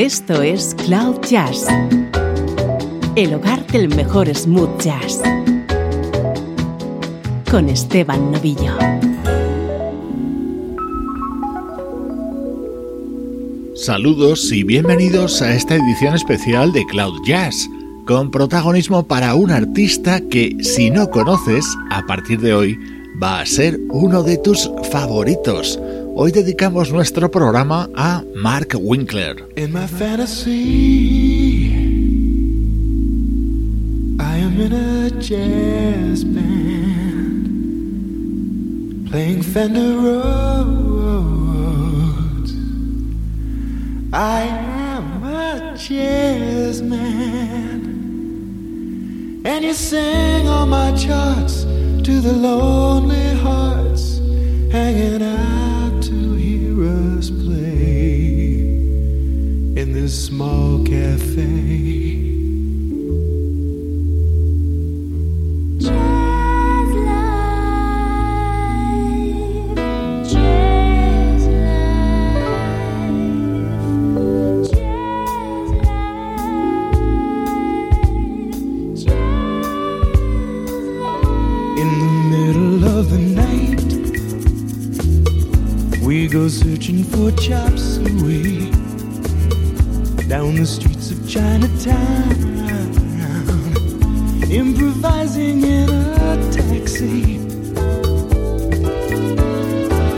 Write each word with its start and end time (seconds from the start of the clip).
Esto 0.00 0.40
es 0.40 0.74
Cloud 0.86 1.20
Jazz, 1.28 1.66
el 3.16 3.34
hogar 3.34 3.66
del 3.66 3.94
mejor 3.94 4.34
smooth 4.34 4.80
jazz, 4.80 5.20
con 7.50 7.68
Esteban 7.68 8.32
Novillo. 8.32 8.78
Saludos 13.74 14.50
y 14.50 14.64
bienvenidos 14.64 15.42
a 15.42 15.54
esta 15.54 15.74
edición 15.74 16.14
especial 16.14 16.72
de 16.72 16.86
Cloud 16.86 17.20
Jazz, 17.26 17.68
con 18.06 18.30
protagonismo 18.30 19.06
para 19.06 19.34
un 19.34 19.50
artista 19.50 20.22
que, 20.30 20.56
si 20.62 20.88
no 20.88 21.10
conoces, 21.10 21.66
a 21.90 22.06
partir 22.06 22.40
de 22.40 22.54
hoy 22.54 22.78
va 23.22 23.42
a 23.42 23.44
ser 23.44 23.78
uno 23.90 24.22
de 24.22 24.38
tus 24.38 24.70
favoritos. 24.90 25.78
Hoy 26.22 26.32
dedicamos 26.32 26.92
nuestro 26.92 27.30
programa 27.30 27.88
a 27.96 28.22
Mark 28.36 28.74
Winkler. 28.78 29.48
In 29.56 29.72
my 29.72 29.86
fantasy, 29.86 31.72
I 34.20 34.36
am 34.36 34.60
in 34.60 34.70
a 34.74 35.08
jazz 35.18 36.22
band 36.22 37.48
playing 39.10 39.42
Fender 39.42 39.96
Rhodes. 39.96 40.92
I 44.12 44.42
am 44.42 45.24
a 45.24 45.74
jazz 45.74 46.82
man, 46.82 47.80
and 49.46 49.64
you 49.64 49.72
sing 49.72 50.46
on 50.46 50.68
my 50.68 50.92
charts 50.92 51.64
to 52.04 52.20
the 52.20 52.34
lonely 52.34 53.34
hearts 53.36 54.20
hanging 54.70 55.22
out. 55.22 55.69
In 59.90 60.02
this 60.02 60.26
small 60.26 60.84
cafe. 60.84 61.40
In 81.82 81.90
the 81.98 82.12
middle 82.30 82.84
of 82.84 83.10
the 83.10 83.18
night, 83.18 83.82
we 86.06 86.28
go 86.28 86.46
searching 86.48 87.02
for 87.02 87.32
chop 87.32 87.76
suey 87.76 88.69
down 90.30 90.54
the 90.54 90.64
streets 90.64 91.10
of 91.10 91.28
Chinatown, 91.28 92.30
improvising 94.48 95.64
in 95.64 95.90
a 95.90 96.52
taxi. 96.52 97.38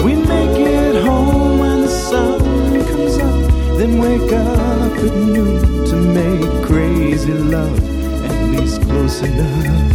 We 0.04 0.14
make 0.16 0.58
it 0.58 1.02
home 1.06 1.60
when 1.60 1.80
the 1.80 1.88
sun 1.88 2.40
comes 2.88 3.16
up, 3.16 3.78
then 3.78 3.98
wake 4.00 4.30
up 4.34 4.92
at 4.98 5.14
noon 5.16 5.86
to 5.86 5.96
make 5.96 6.66
crazy 6.66 7.32
love, 7.32 7.82
at 8.26 8.50
least 8.50 8.82
close 8.82 9.22
enough 9.22 9.92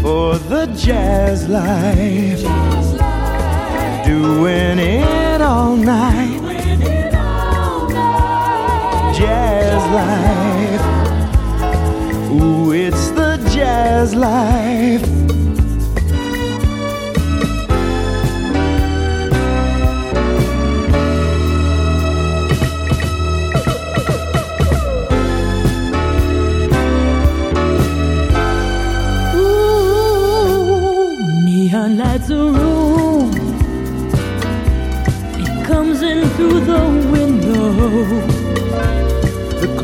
for 0.00 0.38
the 0.48 0.72
jazz 0.74 1.50
life. 1.50 2.40
Jazz 2.40 4.06
doing 4.06 4.78
it 4.78 5.42
all 5.42 5.76
night. 5.76 6.33
Life. 9.94 10.84
Ooh, 12.32 12.72
it's 12.72 13.10
the 13.10 13.36
jazz 13.54 14.14
life. 14.14 15.33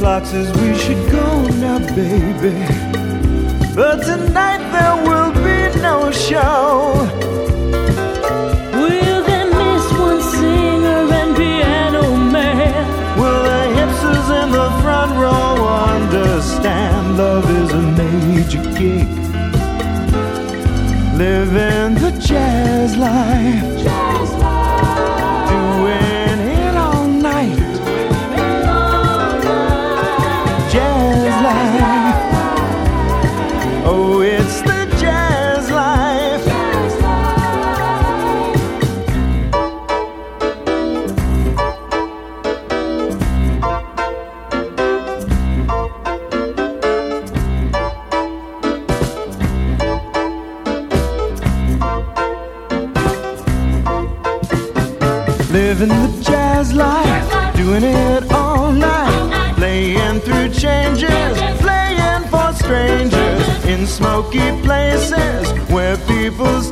Clock 0.01 0.25
says 0.25 0.51
we 0.63 0.75
should 0.79 1.03
go 1.13 1.47
now, 1.65 1.79
baby. 1.95 2.57
But 3.75 3.97
tonight 4.03 4.63
there 4.75 4.97
will 5.07 5.33
be 5.45 5.59
no 5.89 6.11
show. 6.11 6.95
Will 8.81 9.21
they 9.29 9.45
miss 9.57 9.87
one 10.07 10.23
singer 10.33 11.03
and 11.21 11.37
piano 11.37 12.17
man? 12.17 12.83
Will 13.21 13.43
the 13.51 13.63
hipsters 13.77 14.29
in 14.43 14.49
the 14.53 14.69
front 14.81 15.13
row 15.23 15.69
understand 15.93 17.19
love 17.19 17.51
is 17.61 17.71
a 17.71 17.83
major 18.01 18.65
gig? 18.79 19.09
Living 21.19 21.95
the 22.03 22.13
jazz 22.27 22.97
life. 22.97 23.70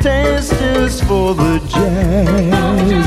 Taste 0.00 0.52
is 0.52 1.00
for 1.02 1.34
the 1.34 1.58
jazz. 1.68 3.06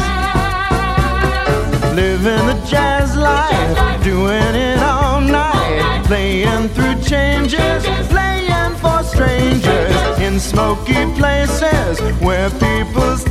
Living 1.96 2.46
the 2.48 2.66
jazz 2.68 3.16
life, 3.16 4.04
doing 4.04 4.56
it 4.56 4.80
all 4.80 5.22
night, 5.22 6.04
playing 6.06 6.70
through 6.70 7.02
changes, 7.02 7.84
playing 8.08 8.76
for 8.76 9.04
strangers 9.04 10.20
in 10.20 10.40
smoky 10.40 11.06
places 11.16 12.00
where 12.22 12.50
people's 12.52 13.31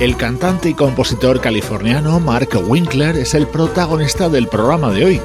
El 0.00 0.16
cantante 0.16 0.68
y 0.68 0.74
compositor 0.74 1.40
californiano 1.40 2.20
Mark 2.20 2.50
Winkler 2.68 3.16
es 3.16 3.34
el 3.34 3.48
protagonista 3.48 4.28
del 4.28 4.46
programa 4.46 4.92
de 4.92 5.04
hoy. 5.04 5.20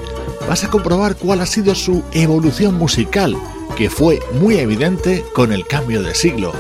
Vas 0.50 0.64
a 0.64 0.70
comprobar 0.72 1.16
cuál 1.16 1.42
ha 1.42 1.46
sido 1.46 1.76
su 1.76 2.04
evolución 2.12 2.74
musical, 2.74 3.38
que 3.78 3.92
fue 3.92 4.20
muy 4.42 4.56
evidente 4.58 5.24
con 5.36 5.54
el 5.54 5.68
cambio 5.68 6.02
de 6.02 6.16
siglo. 6.16 6.54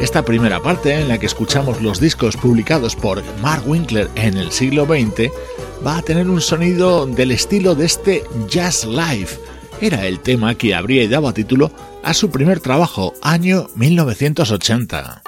Esta 0.00 0.24
primera 0.24 0.62
parte, 0.62 0.94
en 0.94 1.08
la 1.08 1.18
que 1.18 1.26
escuchamos 1.26 1.82
los 1.82 2.00
discos 2.00 2.38
publicados 2.38 2.96
por 2.96 3.22
Mark 3.42 3.64
Winkler 3.66 4.08
en 4.14 4.38
el 4.38 4.50
siglo 4.50 4.86
XX, 4.86 5.30
va 5.86 5.98
a 5.98 6.02
tener 6.02 6.26
un 6.30 6.40
sonido 6.40 7.04
del 7.04 7.32
estilo 7.32 7.74
de 7.74 7.84
este 7.84 8.24
Jazz 8.48 8.86
Life. 8.86 9.38
Era 9.82 10.06
el 10.06 10.20
tema 10.20 10.54
que 10.54 10.74
habría 10.74 11.06
dado 11.06 11.34
título 11.34 11.70
a 12.02 12.14
su 12.14 12.30
primer 12.30 12.60
trabajo, 12.60 13.12
año 13.20 13.66
1980. 13.74 15.27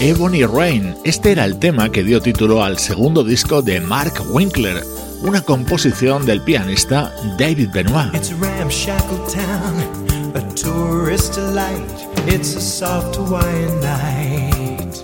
Ebony 0.00 0.44
Rain. 0.44 0.94
Este 1.04 1.32
era 1.32 1.44
el 1.44 1.58
tema 1.58 1.90
que 1.90 2.02
dio 2.02 2.20
título 2.20 2.62
al 2.62 2.78
segundo 2.78 3.24
disco 3.24 3.62
de 3.62 3.80
Mark 3.80 4.14
Winkler, 4.30 4.84
una 5.22 5.40
composición 5.42 6.26
del 6.26 6.42
pianista 6.42 7.12
David 7.38 7.70
Benoit. 7.72 8.14
It's 8.14 8.32
ramshackle 8.32 9.18
town, 9.32 10.34
a 10.34 10.40
tourist 10.54 11.36
delight. 11.36 11.88
It's 12.26 12.56
a 12.56 12.60
soft 12.60 13.16
Hawaiian 13.16 13.80
night. 13.80 15.02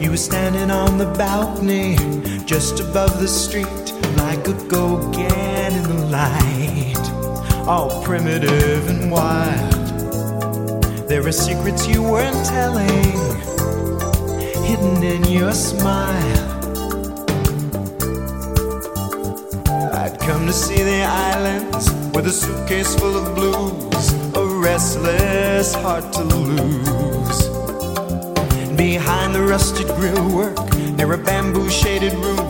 You 0.00 0.10
were 0.10 0.16
standing 0.16 0.70
on 0.70 0.98
the 0.98 1.06
balcony, 1.16 1.96
just 2.46 2.80
above 2.80 3.18
the 3.20 3.28
street, 3.28 3.66
like 4.16 4.46
a 4.48 4.54
go-get 4.68 5.72
in 5.72 5.82
the 5.82 6.06
light. 6.10 7.66
All 7.66 8.02
primitive 8.02 8.88
and 8.88 9.10
wild. 9.10 9.67
There 11.08 11.26
are 11.26 11.32
secrets 11.32 11.88
you 11.88 12.02
weren't 12.02 12.44
telling, 12.44 12.86
hidden 14.62 15.02
in 15.02 15.24
your 15.24 15.52
smile. 15.52 16.44
I'd 19.94 20.18
come 20.20 20.46
to 20.46 20.52
see 20.52 20.82
the 20.82 21.04
islands 21.04 21.90
with 22.14 22.26
a 22.26 22.30
suitcase 22.30 22.94
full 22.94 23.16
of 23.16 23.34
blues, 23.34 24.12
a 24.36 24.44
restless 24.60 25.72
heart 25.76 26.12
to 26.12 26.24
lose. 26.24 27.48
Behind 28.76 29.34
the 29.34 29.46
rusted 29.48 29.86
grill 29.96 30.36
work, 30.36 30.76
near 30.98 31.14
a 31.14 31.16
bamboo 31.16 31.70
shaded 31.70 32.12
room, 32.12 32.46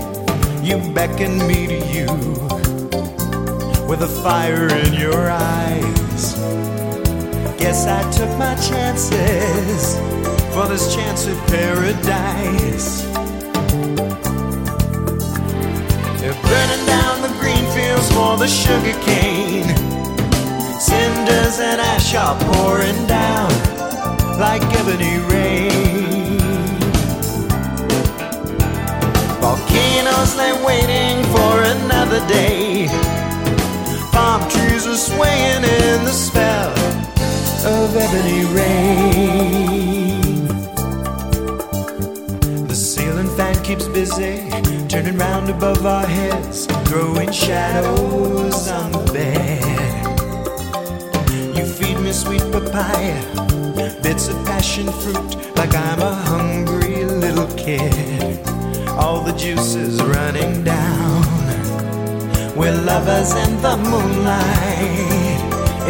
you 0.65 0.79
beckoned 0.93 1.47
me 1.47 1.69
to 1.69 1.79
you 1.95 2.07
with 3.87 4.03
a 4.03 4.21
fire 4.25 4.67
in 4.67 4.95
your 4.95 5.31
eyes. 5.31 6.08
Guess 7.59 7.87
I 7.87 8.09
took 8.13 8.31
my 8.39 8.55
chances 8.55 9.99
for 10.55 10.69
this 10.69 10.95
chance 10.95 11.27
at 11.27 11.37
paradise. 11.49 13.03
They're 16.21 16.41
burning 16.41 16.87
down 16.87 17.21
the 17.21 17.35
green 17.41 17.67
fields 17.75 18.11
for 18.13 18.37
the 18.37 18.47
sugar 18.47 18.97
cane. 19.03 19.67
Cinders 20.79 21.59
and 21.59 21.81
ash 21.81 22.15
are 22.15 22.39
pouring 22.53 23.07
down 23.09 23.51
like 24.39 24.63
ebony 24.79 25.19
rain. 25.33 26.39
Volcanoes 29.41 30.37
lay 30.37 30.53
waiting 30.65 31.25
for 31.35 31.63
another 31.63 32.25
day. 32.29 32.87
Palm 34.13 34.49
trees 34.49 34.87
are 34.87 34.97
swaying 34.97 35.65
in 35.65 36.05
the 36.05 36.13
spell 36.13 36.88
of 37.65 37.97
ebony 37.97 38.45
rain. 38.55 40.21
The 42.67 42.75
ceiling 42.75 43.29
fan 43.37 43.63
keeps 43.65 43.87
busy, 43.89 44.49
turning 44.89 45.19
round 45.19 45.51
above 45.51 45.85
our 45.85 46.07
heads, 46.07 46.67
throwing 46.87 47.33
shadows 47.33 48.69
on 48.69 48.93
the 48.93 49.13
bed. 49.13 49.63
You 51.57 51.65
feed 51.65 51.99
me 52.01 52.13
sweet 52.13 52.43
papaya, 52.53 53.21
bits 54.03 54.29
of 54.29 54.37
passion 54.47 54.87
fruit, 54.93 55.57
like 55.57 55.75
I'm 55.75 56.01
a 56.01 56.15
hungry 56.15 57.05
little 57.05 57.49
kid. 57.57 58.39
All 58.91 59.21
the 59.23 59.33
juices 59.33 60.03
running 60.03 60.65
down. 60.65 61.25
We're 62.57 62.77
lovers 62.83 63.33
in 63.35 63.63
the 63.63 63.77
moonlight 63.77 65.28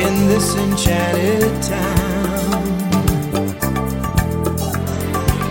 in 0.01 0.29
this 0.29 0.55
enchanted 0.55 1.63
town. 1.63 2.63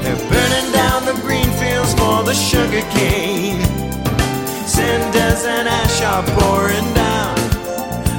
They're 0.01 0.23
burning 0.31 0.71
down 0.71 1.05
the 1.05 1.17
green 1.21 1.49
fields 1.59 1.94
for 1.94 2.23
the 2.23 2.33
sugar 2.33 2.83
cane. 2.95 3.61
Cinders 4.65 5.44
and 5.45 5.67
ash 5.67 6.01
are 6.01 6.23
pouring 6.38 6.94
down 6.94 7.38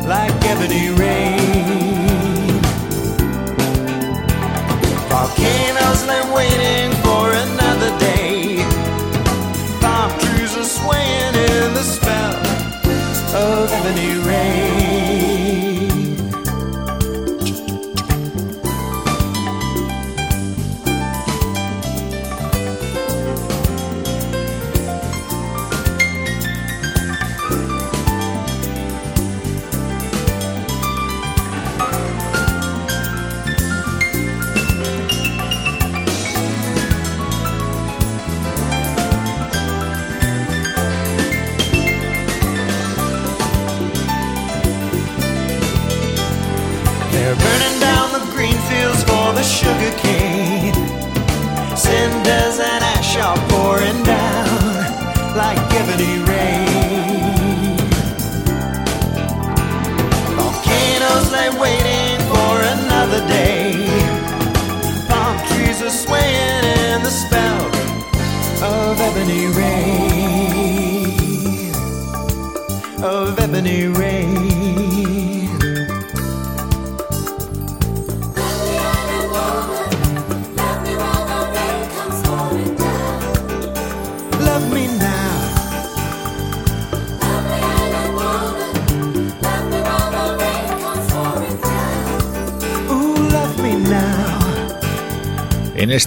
like 0.06 0.34
ebony 0.44 0.90
rain. 1.00 2.60
Volcanoes 5.08 6.00
lay 6.10 6.24
waiting 6.36 6.90
for 7.04 7.24
another 7.46 7.90
day. 7.98 8.56
Palm 9.80 10.10
trees 10.20 10.54
are 10.56 10.70
swaying 10.78 11.34
in 11.48 11.74
the 11.74 11.86
spell 11.94 12.36
of 13.34 13.72
ebony 13.72 14.17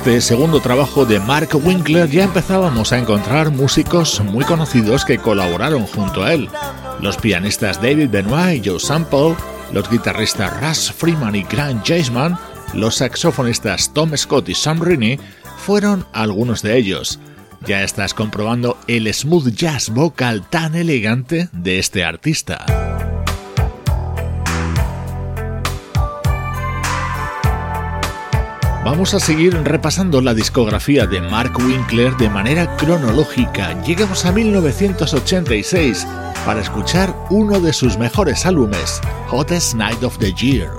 este 0.02 0.20
segundo 0.22 0.62
trabajo 0.62 1.06
de 1.06 1.20
Mark 1.20 1.50
Winkler 1.54 2.10
ya 2.10 2.24
empezábamos 2.24 2.92
a 2.92 2.98
encontrar 2.98 3.52
músicos 3.52 4.20
muy 4.22 4.44
conocidos 4.44 5.06
que 5.06 5.20
colaboraron 5.20 5.86
junto 5.86 6.24
a 6.24 6.34
él. 6.34 6.50
Los 7.02 7.18
pianistas 7.18 7.80
David 7.80 8.10
Benoit 8.10 8.66
y 8.66 8.68
Joe 8.68 8.80
Sample, 8.80 9.36
los 9.72 9.88
guitarristas 9.92 10.60
Russ 10.60 10.92
Freeman 10.92 11.36
y 11.36 11.44
Grant 11.44 11.88
Jaseman, 11.88 12.36
los 12.74 12.96
saxofonistas 12.96 13.94
Tom 13.94 14.18
Scott 14.18 14.50
y 14.50 14.56
Sam 14.56 14.82
Rainey 14.82 15.20
fueron 15.58 16.04
algunos 16.14 16.64
de 16.64 16.78
ellos. 16.78 17.20
Ya 17.68 17.84
estás 17.84 18.16
comprobando 18.16 18.80
el 18.88 19.14
smooth 19.14 19.50
jazz 19.54 19.92
vocal 19.92 20.42
tan 20.50 20.74
elegante 20.74 21.48
de 21.52 21.78
este 21.78 22.04
artista. 22.04 22.66
Vamos 28.84 29.14
a 29.14 29.20
seguir 29.20 29.54
repasando 29.64 30.22
la 30.22 30.34
discografía 30.34 31.06
de 31.06 31.22
Mark 31.22 31.54
Winkler 31.60 32.18
de 32.18 32.30
manera 32.30 32.76
cronológica. 32.78 33.80
Llegamos 33.84 34.26
a 34.26 34.32
1986 34.32 36.08
para 36.48 36.62
escuchar 36.62 37.16
uno 37.30 37.60
de 37.60 37.74
sus 37.74 38.00
mejores 38.00 38.44
álbumes, 38.48 39.00
Hottest 39.30 39.76
Night 39.76 40.02
of 40.02 40.18
the 40.18 40.34
Year. 40.34 40.72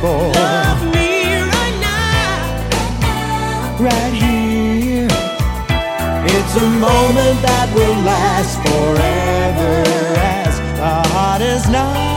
For. 0.00 0.32
Love 0.32 0.82
me 0.94 1.10
right 1.54 1.76
now. 1.80 3.76
Right 3.80 4.14
here. 4.14 5.08
It's 6.34 6.54
a 6.56 6.68
moment 6.88 7.36
that 7.42 7.68
will 7.74 7.98
last 8.04 8.56
forever 8.66 9.74
as 10.18 10.54
the 10.80 10.94
hottest 11.14 11.66
night 11.70 12.12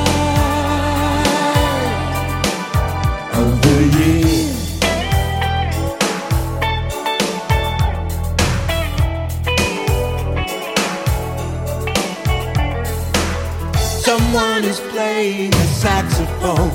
of 3.33 3.61
the 3.61 3.79
year. 3.97 4.53
Someone 14.05 14.63
is 14.63 14.79
playing 14.91 15.53
a 15.53 15.67
saxophone 15.83 16.74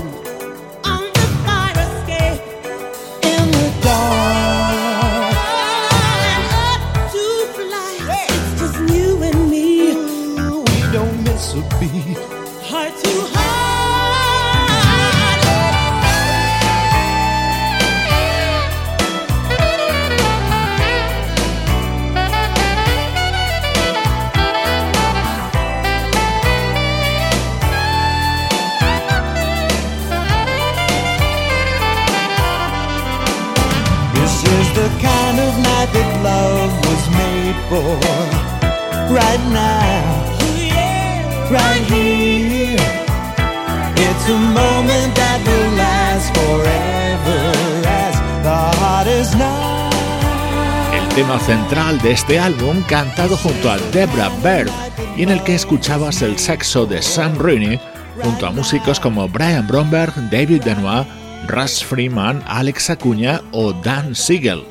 central 51.46 52.00
de 52.00 52.12
este 52.12 52.38
álbum, 52.38 52.82
cantado 52.82 53.36
junto 53.36 53.70
a 53.70 53.78
Debra 53.92 54.28
Bird, 54.42 54.70
y 55.16 55.22
en 55.22 55.30
el 55.30 55.42
que 55.42 55.54
escuchabas 55.54 56.22
el 56.22 56.38
saxo 56.38 56.86
de 56.86 57.02
Sam 57.02 57.36
Rooney, 57.36 57.80
junto 58.22 58.46
a 58.46 58.50
músicos 58.50 59.00
como 59.00 59.28
Brian 59.28 59.66
Bromberg, 59.66 60.12
David 60.30 60.62
Benoit, 60.64 61.06
Russ 61.48 61.84
Freeman, 61.84 62.42
Alex 62.46 62.90
Acuña 62.90 63.40
o 63.52 63.72
Dan 63.72 64.14
Siegel. 64.14 64.64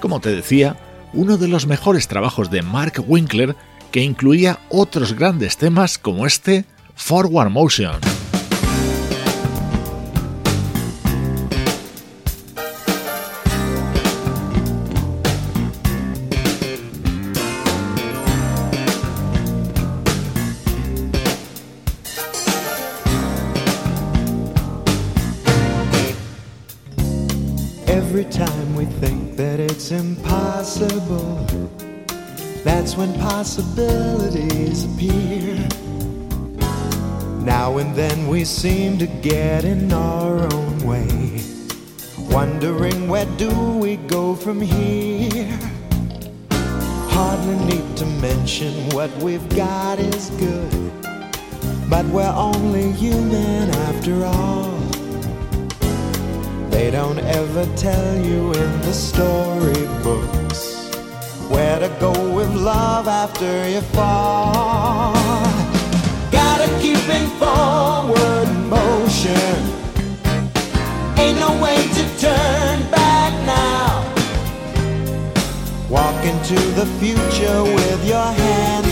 Como 0.00 0.20
te 0.20 0.30
decía, 0.30 0.76
uno 1.12 1.36
de 1.36 1.48
los 1.48 1.66
mejores 1.66 2.08
trabajos 2.08 2.50
de 2.50 2.62
Mark 2.62 3.02
Winkler 3.06 3.56
que 3.90 4.02
incluía 4.02 4.58
otros 4.68 5.14
grandes 5.14 5.56
temas 5.56 5.98
como 5.98 6.26
este 6.26 6.64
Forward 6.94 7.50
Motion. 7.50 8.15
When 32.96 33.12
possibilities 33.20 34.84
appear. 34.84 35.54
Now 37.44 37.76
and 37.76 37.94
then 37.94 38.26
we 38.26 38.44
seem 38.44 38.96
to 38.98 39.06
get 39.06 39.64
in 39.64 39.92
our 39.92 40.52
own 40.54 40.78
way, 40.78 41.42
wondering 42.30 43.08
where 43.08 43.26
do 43.36 43.50
we 43.78 43.96
go 43.96 44.34
from 44.34 44.62
here. 44.62 45.58
Hardly 47.10 47.56
need 47.66 47.96
to 47.98 48.06
mention 48.06 48.72
what 48.90 49.14
we've 49.18 49.48
got 49.50 49.98
is 49.98 50.30
good, 50.30 50.92
but 51.90 52.06
we're 52.06 52.34
only 52.34 52.92
human 52.92 53.68
after 53.88 54.24
all. 54.24 54.70
They 56.70 56.90
don't 56.90 57.18
ever 57.18 57.66
tell 57.76 58.16
you 58.24 58.52
in 58.52 58.80
the 58.80 58.92
storybooks 58.92 60.76
where 61.48 61.78
to 61.78 61.88
go 62.00 62.25
love 62.56 63.06
after 63.06 63.68
you 63.68 63.80
fall. 63.92 65.12
Gotta 66.32 66.68
keep 66.80 67.02
in 67.08 67.26
forward 67.38 68.48
motion. 68.68 69.56
Ain't 71.18 71.38
no 71.38 71.52
way 71.62 71.76
to 71.76 72.02
turn 72.18 72.90
back 72.90 73.32
now. 73.44 74.02
Walk 75.90 76.24
into 76.24 76.54
the 76.80 76.86
future 76.98 77.62
with 77.62 78.06
your 78.06 78.32
hand 78.42 78.85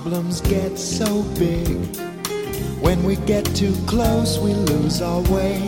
problems 0.00 0.40
get 0.42 0.78
so 0.78 1.22
big. 1.38 1.76
When 2.80 3.02
we 3.02 3.16
get 3.16 3.44
too 3.56 3.74
close, 3.86 4.38
we 4.38 4.54
lose 4.54 5.02
our 5.02 5.22
way. 5.22 5.58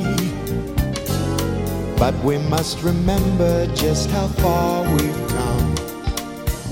But 1.98 2.14
we 2.24 2.38
must 2.38 2.82
remember 2.82 3.66
just 3.74 4.08
how 4.10 4.28
far 4.42 4.84
we've 4.94 5.28
come. 5.28 5.74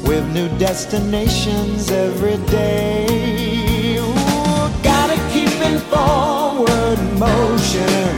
With 0.05 0.25
new 0.33 0.49
destinations 0.59 1.91
every 1.91 2.38
day. 2.47 3.99
Ooh, 3.99 4.71
gotta 4.83 5.19
keep 5.33 5.55
in 5.69 5.79
forward 5.91 7.00
motion. 7.19 8.09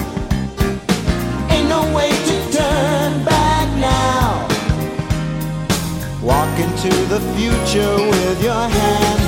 Ain't 1.50 1.68
no 1.68 1.82
way 1.97 2.11
to 2.11 2.37
turn 2.59 3.25
back 3.25 3.68
now. 3.78 4.47
Walk 6.23 6.59
into 6.59 6.90
the 7.14 7.20
future 7.37 7.97
with 7.97 8.42
your 8.42 8.68
hand 8.68 9.19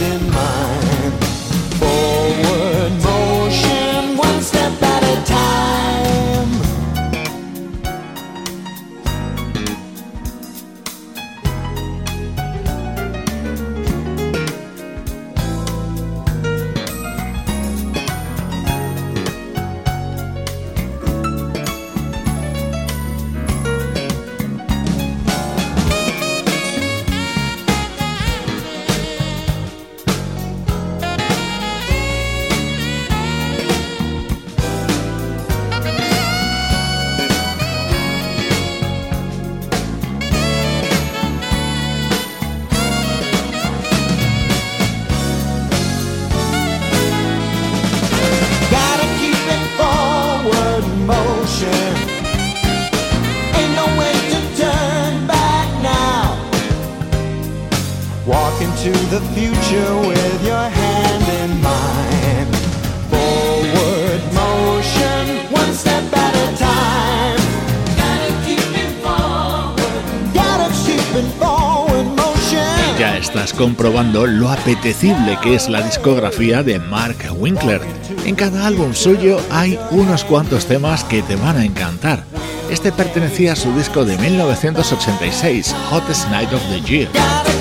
the 59.12 59.21
future 59.35 59.95
with 60.09 60.42
your 60.42 60.57
hand 60.57 61.25
in 61.42 61.61
mine. 61.61 62.49
Forward 63.11 64.23
motion, 64.33 65.52
one 65.52 65.75
step 65.75 66.04
at 66.16 66.35
a 66.35 66.49
time. 66.57 67.42
Gotta 67.95 68.33
keep 68.47 68.64
it 68.73 68.92
forward. 69.04 70.02
Gotta 70.33 70.73
keep 70.87 71.04
it 71.14 71.28
forward 71.38 72.07
motion. 72.16 72.99
Ya 72.99 73.19
estás 73.19 73.52
comprobando 73.52 74.26
lo 74.26 74.49
apetecible 74.49 75.38
que 75.42 75.57
es 75.57 75.69
la 75.69 75.83
discografía 75.83 76.62
de 76.62 76.78
Mark 76.78 77.19
Winkler. 77.37 77.83
En 78.25 78.35
cada 78.35 78.66
álbum 78.66 78.95
suyo 78.95 79.38
hay 79.50 79.78
unos 79.90 80.25
cuantos 80.25 80.64
temas 80.64 81.04
que 81.04 81.21
te 81.21 81.37
van 81.37 81.59
a 81.59 81.66
encantar. 81.66 82.25
Este 82.71 82.90
pertenecía 82.90 83.52
a 83.52 83.57
su 83.57 83.71
disco 83.75 84.07
de 84.07 84.16
1986, 84.16 85.75
Hottest 85.90 86.31
Night 86.31 86.50
of 86.54 86.62
the 86.71 86.81
Year. 86.81 87.51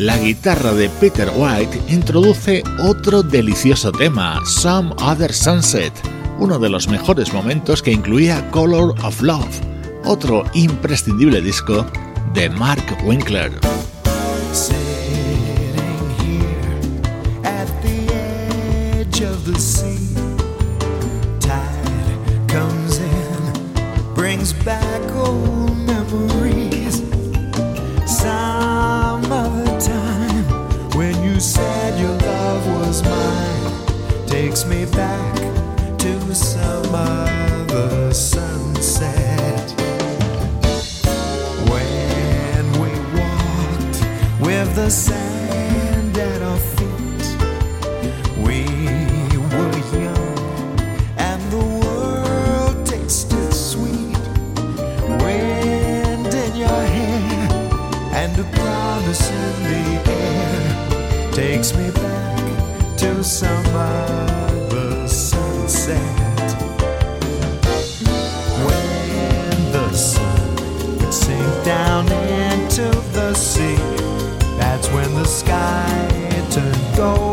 La 0.00 0.16
guitarra 0.16 0.72
de 0.72 0.88
Peter 0.88 1.30
White 1.36 1.78
introduce 1.88 2.64
otro 2.82 3.22
delicioso 3.22 3.92
tema, 3.92 4.40
Some 4.46 4.94
Other 4.98 5.30
Sunset, 5.30 5.92
uno 6.38 6.58
de 6.58 6.70
los 6.70 6.88
mejores 6.88 7.34
momentos 7.34 7.82
que 7.82 7.92
incluía 7.92 8.50
Color 8.50 8.94
of 9.04 9.20
Love 9.20 9.60
otro 10.06 10.44
imprescindible 10.54 11.42
disco 11.42 11.84
de 12.32 12.48
Mark 12.48 12.82
Winkler. 13.04 13.52
back 24.64 25.59
said 31.40 31.98
your 31.98 32.16
love 32.18 32.66
was 32.66 33.02
mine 33.02 34.26
takes 34.26 34.66
me 34.66 34.84
back 34.84 35.34
to 35.98 36.34
some 36.34 36.94
other 36.94 38.12
sunset. 38.12 39.70
When 41.70 42.72
we 42.80 42.90
walked 43.18 43.98
with 44.40 44.74
the 44.74 44.90
sand 44.90 46.18
at 46.18 46.42
our 46.42 46.58
feet. 46.58 47.26
We 48.36 48.64
were 49.52 49.78
young 49.98 50.78
and 51.16 51.42
the 51.50 51.64
world 51.84 52.86
tasted 52.86 53.54
sweet. 53.54 54.18
Wind 55.24 56.34
in 56.34 56.56
your 56.56 56.82
hair 56.94 57.48
and 58.12 58.38
a 58.38 58.44
promise 58.58 59.30
in 59.30 59.62
the 59.64 59.99
takes 61.40 61.74
me 61.74 61.90
back 61.92 62.98
to 62.98 63.24
some 63.24 63.64
other 63.74 65.08
sunset. 65.08 66.52
When 68.66 69.72
the 69.72 69.90
sun 69.94 70.98
would 70.98 71.14
sink 71.14 71.64
down 71.64 72.12
into 72.12 72.88
the 73.16 73.32
sea 73.32 73.76
That's 74.58 74.88
when 74.88 75.14
the 75.14 75.24
sky 75.24 75.88
turned 76.50 76.96
gold 76.96 77.29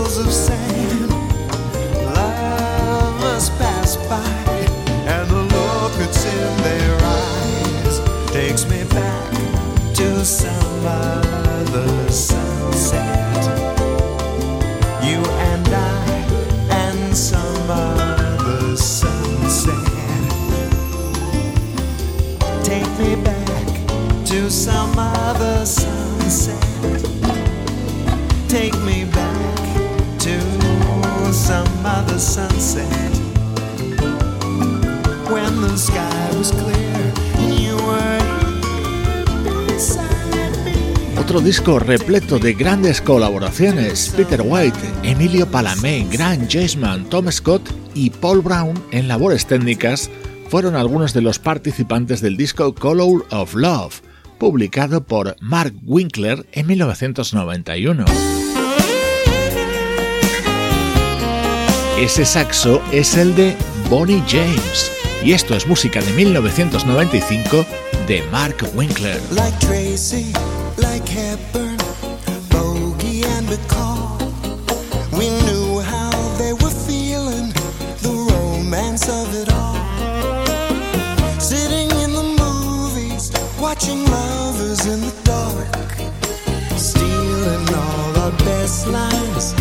of 0.00 0.32
sand. 0.32 0.59
sunset. 32.20 32.84
Otro 41.18 41.40
disco 41.40 41.78
repleto 41.78 42.38
de 42.38 42.54
grandes 42.54 43.00
colaboraciones, 43.00 44.12
Peter 44.16 44.42
White, 44.44 44.78
Emilio 45.02 45.46
Palamé, 45.46 46.06
Grant 46.10 46.52
Jaceman, 46.52 47.04
Tom 47.04 47.30
Scott 47.30 47.62
y 47.94 48.10
Paul 48.10 48.42
Brown 48.42 48.74
en 48.90 49.08
labores 49.08 49.46
técnicas 49.46 50.10
fueron 50.48 50.76
algunos 50.76 51.14
de 51.14 51.22
los 51.22 51.38
participantes 51.38 52.20
del 52.20 52.36
disco 52.36 52.74
Color 52.74 53.26
of 53.30 53.54
Love, 53.54 54.02
publicado 54.38 55.04
por 55.04 55.36
Mark 55.40 55.74
Winkler 55.84 56.46
en 56.52 56.66
1991. 56.66 58.04
Ese 62.00 62.24
saxo 62.24 62.80
es 62.92 63.14
el 63.18 63.36
de 63.36 63.54
Bonnie 63.90 64.22
James, 64.26 64.90
y 65.22 65.34
esto 65.34 65.54
es 65.54 65.66
música 65.66 66.00
de 66.00 66.10
1995 66.14 67.66
de 68.08 68.22
Mark 68.32 68.56
Winkler. 68.74 69.20
Like 69.32 69.54
Tracy, 69.58 70.32
like 70.78 71.06
Hepburn, 71.06 71.76
Bogey 72.48 73.22
and 73.22 73.46
McCall. 73.50 74.16
We 75.12 75.28
knew 75.44 75.82
how 75.82 76.10
they 76.38 76.54
were 76.54 76.70
feeling, 76.70 77.52
the 78.00 78.32
romance 78.32 79.06
of 79.10 79.34
it 79.34 79.52
all. 79.52 79.76
Sitting 81.38 81.90
in 82.00 82.14
the 82.14 82.24
movies, 82.40 83.30
watching 83.60 84.06
lovers 84.06 84.86
in 84.86 85.02
the 85.02 85.12
dark. 85.24 85.68
Stealing 86.78 87.68
all 87.74 88.18
our 88.22 88.32
best 88.38 88.86
lines, 88.86 89.52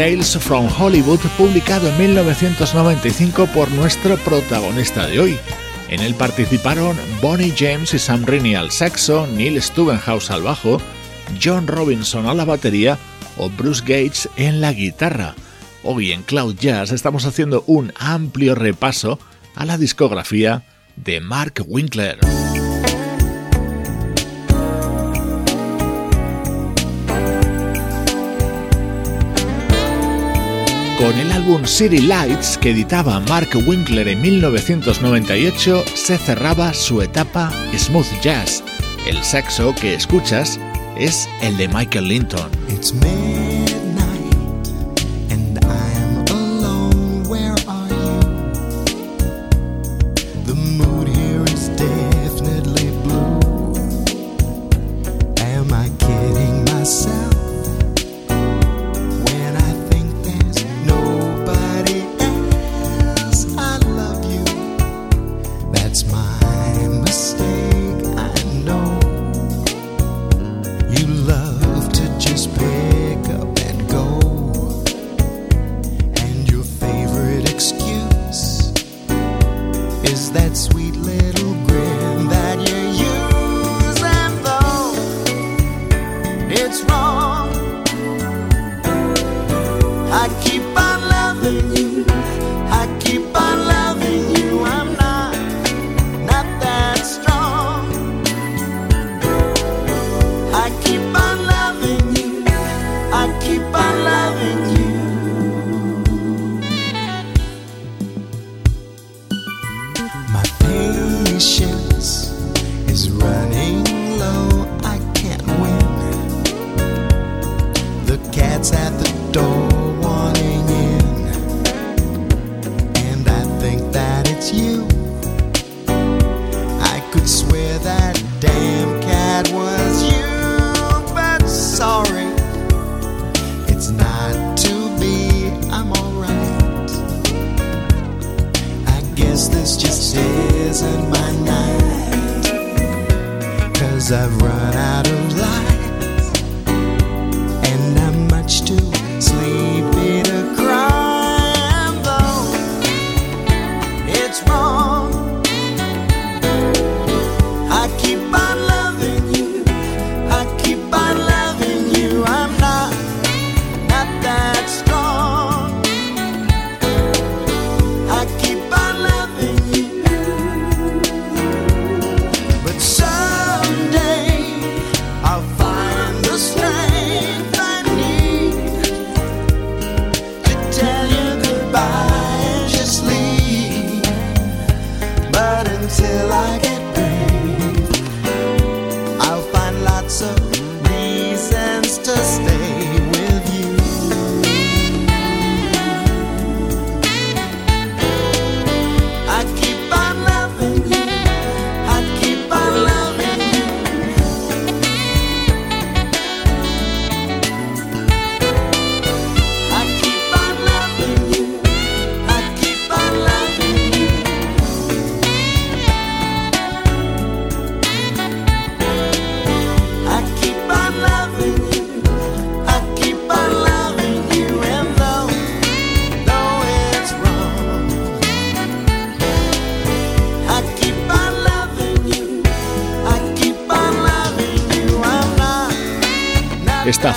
Tales 0.00 0.38
from 0.38 0.66
Hollywood, 0.78 1.20
publicado 1.36 1.90
en 1.90 1.98
1995 1.98 3.46
por 3.48 3.70
nuestro 3.72 4.16
protagonista 4.16 5.06
de 5.06 5.20
hoy. 5.20 5.38
En 5.90 6.00
él 6.00 6.14
participaron 6.14 6.96
Bonnie 7.20 7.52
James 7.54 7.92
y 7.92 7.98
Sam 7.98 8.24
Rainey 8.24 8.54
al 8.54 8.70
saxo, 8.70 9.26
Neil 9.26 9.60
Stubenhouse 9.60 10.30
al 10.30 10.40
bajo, 10.40 10.80
John 11.44 11.66
Robinson 11.66 12.26
a 12.28 12.32
la 12.32 12.46
batería 12.46 12.96
o 13.36 13.50
Bruce 13.50 13.82
Gates 13.82 14.30
en 14.38 14.62
la 14.62 14.72
guitarra. 14.72 15.34
Hoy 15.84 16.12
en 16.12 16.22
Cloud 16.22 16.56
Jazz 16.58 16.92
estamos 16.92 17.26
haciendo 17.26 17.62
un 17.66 17.92
amplio 17.98 18.54
repaso 18.54 19.18
a 19.54 19.66
la 19.66 19.76
discografía 19.76 20.64
de 20.96 21.20
Mark 21.20 21.62
Winkler. 21.68 22.29
Con 31.00 31.18
el 31.18 31.32
álbum 31.32 31.64
City 31.64 32.02
Lights 32.02 32.58
que 32.58 32.72
editaba 32.72 33.20
Mark 33.20 33.48
Winkler 33.66 34.06
en 34.06 34.20
1998 34.20 35.82
se 35.94 36.18
cerraba 36.18 36.74
su 36.74 37.00
etapa 37.00 37.50
smooth 37.74 38.20
jazz. 38.20 38.62
El 39.06 39.16
saxo 39.24 39.74
que 39.74 39.94
escuchas 39.94 40.60
es 40.98 41.26
el 41.40 41.56
de 41.56 41.68
Michael 41.68 42.06
Linton. 42.06 42.50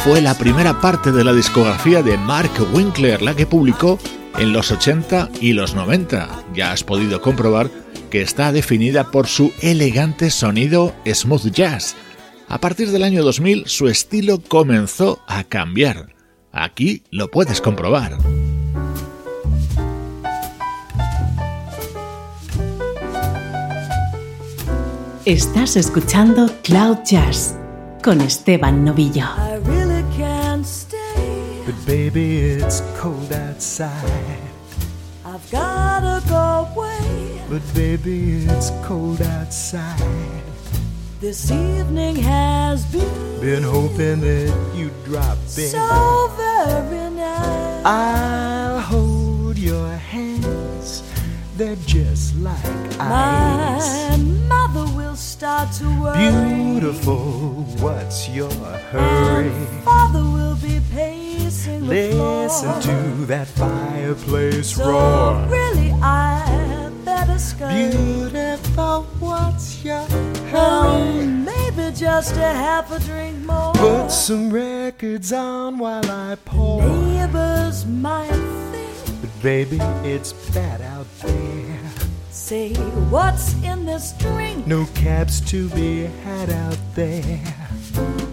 Fue 0.04 0.20
la 0.20 0.38
primera 0.38 0.82
parte 0.82 1.14
de 1.14 1.24
la 1.24 1.32
discografía 1.32 2.04
de 2.04 2.18
Mark 2.18 2.52
Winkler, 2.74 3.22
la 3.22 3.38
que 3.38 3.46
publicó 3.46 3.98
en 4.38 4.52
los 4.52 4.70
80 4.70 5.30
y 5.40 5.54
los 5.54 5.76
90. 5.76 6.44
Ya 6.54 6.74
has 6.74 6.84
podido 6.84 7.22
comprobar 7.22 7.70
que 8.12 8.22
está 8.22 8.52
definida 8.52 9.12
por 9.12 9.28
su 9.28 9.54
elegante 9.62 10.30
sonido 10.30 10.94
smooth 11.06 11.52
jazz. 11.52 11.96
A 12.50 12.60
partir 12.60 12.92
del 12.92 13.04
año 13.04 13.24
2000 13.24 13.64
su 13.68 13.88
estilo 13.88 14.42
comenzó 14.42 15.22
a 15.26 15.46
cambiar. 15.46 16.14
Aquí 16.52 17.04
lo 17.10 17.32
puedes 17.32 17.62
comprobar. 17.62 18.18
Estás 25.24 25.78
escuchando 25.78 26.52
Cloud 26.62 26.98
Jazz 27.06 27.56
con 28.04 28.20
Esteban 28.20 28.84
Novillo. 28.84 29.28
But 31.66 31.76
baby, 31.86 32.40
it's 32.40 32.82
cold 32.98 33.32
outside. 33.32 34.40
I've 35.26 35.50
gotta 35.52 36.22
go 36.28 36.68
away. 36.76 37.42
But 37.50 37.62
baby, 37.74 38.46
it's 38.46 38.70
cold 38.84 39.22
outside. 39.22 40.44
This 41.22 41.50
evening 41.52 42.18
has 42.18 42.86
been 42.92 43.40
Been 43.40 43.64
hoping 43.64 44.20
that 44.22 44.54
you'd 44.76 45.04
drop 45.06 45.38
in. 45.58 45.70
so 45.70 46.32
very 46.36 47.10
nice. 47.12 47.86
I'll 47.86 48.80
hold 48.82 49.58
your 49.58 49.88
hands. 49.90 51.02
They're 51.56 51.78
just 51.86 52.36
like 52.38 52.98
My 52.98 53.78
ice. 53.78 54.18
mother 54.50 54.86
will 54.98 55.16
start 55.16 55.72
to 55.80 55.86
worry. 56.02 56.30
Beautiful, 56.72 57.64
what's 57.80 58.28
your 58.28 58.52
hurry? 58.92 59.48
And 59.48 59.84
father 59.84 60.24
will 60.24 60.56
be 60.56 60.80
Listen 61.54 62.82
to 62.82 63.26
that 63.28 63.48
fireplace 63.48 64.76
so 64.76 64.90
roar. 64.90 65.48
really, 65.48 65.92
I 66.02 66.90
better 67.06 67.38
scurry. 67.38 67.90
Beautiful, 67.92 69.04
what's 69.20 69.84
your 69.84 70.02
hurry? 70.50 71.26
maybe 71.28 71.96
just 71.96 72.36
a 72.38 72.40
half 72.66 72.92
a 72.92 73.00
drink 73.00 73.38
more. 73.46 73.72
Put 73.74 74.10
some 74.10 74.50
records 74.52 75.32
on 75.32 75.78
while 75.78 76.10
I 76.10 76.36
pour. 76.44 76.82
Neighbors 76.82 77.86
might 77.86 78.32
think, 78.72 79.22
But 79.22 79.44
baby, 79.44 79.78
it's 80.04 80.34
bad 80.54 80.82
out 80.82 81.08
there. 81.22 81.80
say, 82.32 82.74
what's 83.12 83.54
in 83.64 83.86
this 83.86 84.14
drink? 84.14 84.66
No 84.66 84.86
cabs 84.96 85.40
to 85.52 85.70
be 85.70 86.06
had 86.26 86.50
out 86.50 86.80
there. 86.96 87.40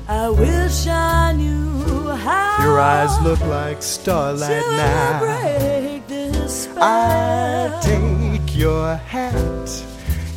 I 0.09 0.29
wish 0.29 0.87
I 0.87 1.33
knew 1.33 2.09
how. 2.09 2.65
Your 2.65 2.81
eyes 2.81 3.21
look 3.23 3.41
like 3.43 3.83
starlight 3.83 4.65
now. 4.71 5.21
break 5.21 6.07
this 6.07 6.69
I 6.77 7.79
take 7.83 8.57
your 8.57 8.97
hat 8.97 9.85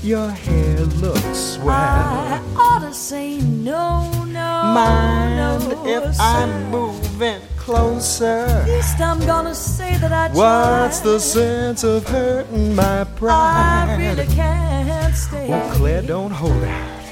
Your 0.01 0.29
hair 0.29 0.79
looks 1.01 1.37
swell. 1.37 1.69
I 1.71 2.41
ought 2.57 2.79
to 2.79 2.93
say 2.93 3.37
no, 3.39 4.11
no. 4.25 4.73
Mind 4.73 5.37
no, 5.37 5.85
if 5.85 6.15
sir. 6.15 6.23
I'm 6.23 6.69
moving 6.69 7.41
closer? 7.57 8.45
At 8.45 8.67
least 8.67 8.99
I'm 8.99 9.19
gonna 9.25 9.55
say 9.55 9.97
that 9.97 10.11
I 10.11 10.27
tried. 10.27 10.37
What's 10.37 10.99
the 10.99 11.19
sense 11.19 11.83
of 11.83 12.05
hurting 12.07 12.75
my 12.75 13.05
pride? 13.15 13.87
I 13.89 13.97
really 13.97 14.27
can't 14.27 15.15
stay. 15.15 15.47
Well, 15.49 15.75
Claire, 15.75 16.01
don't 16.01 16.31
hold 16.31 16.63
out. 16.63 17.02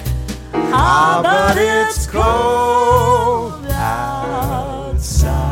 Ah, 0.54 1.22
but 1.24 1.58
it's 1.58 2.08
cold 2.08 3.66
outside. 3.72 5.51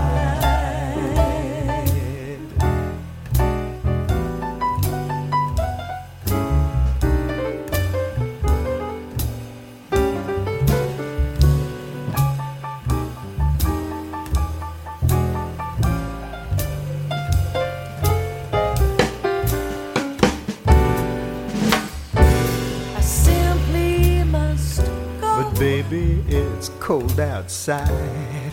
Cold 26.90 27.20
outside. 27.20 28.52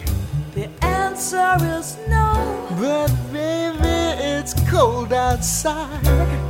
The 0.53 0.69
answer 0.85 1.57
is 1.79 1.97
no. 2.07 2.69
But 2.79 3.11
baby, 3.33 3.97
it's 4.31 4.53
cold 4.69 5.15
outside. 5.15 6.05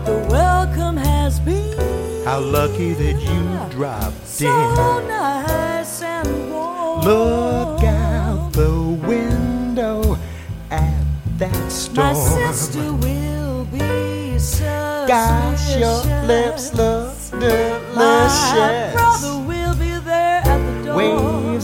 The 0.04 0.26
welcome 0.28 0.96
has 0.96 1.38
been 1.38 2.24
How 2.24 2.40
lucky 2.40 2.92
that 2.94 3.18
you 3.22 3.70
dropped 3.70 4.26
so 4.26 4.48
in. 4.48 5.06
nice 5.06 6.02
and 6.02 6.50
warm. 6.50 7.02
Look 7.02 7.84
out 7.84 8.52
the 8.52 8.98
window 9.06 10.18
at 10.72 11.04
that 11.38 11.70
storm. 11.70 12.08
My 12.08 12.14
sister 12.14 12.92
will 12.94 13.64
be 13.66 14.38
suspicious. 14.40 15.06
Gosh, 15.06 15.76
your 15.76 16.02
lips 16.26 16.74
look 16.74 17.14
My 17.32 18.90
brother 18.92 19.28
delicious. 19.28 19.45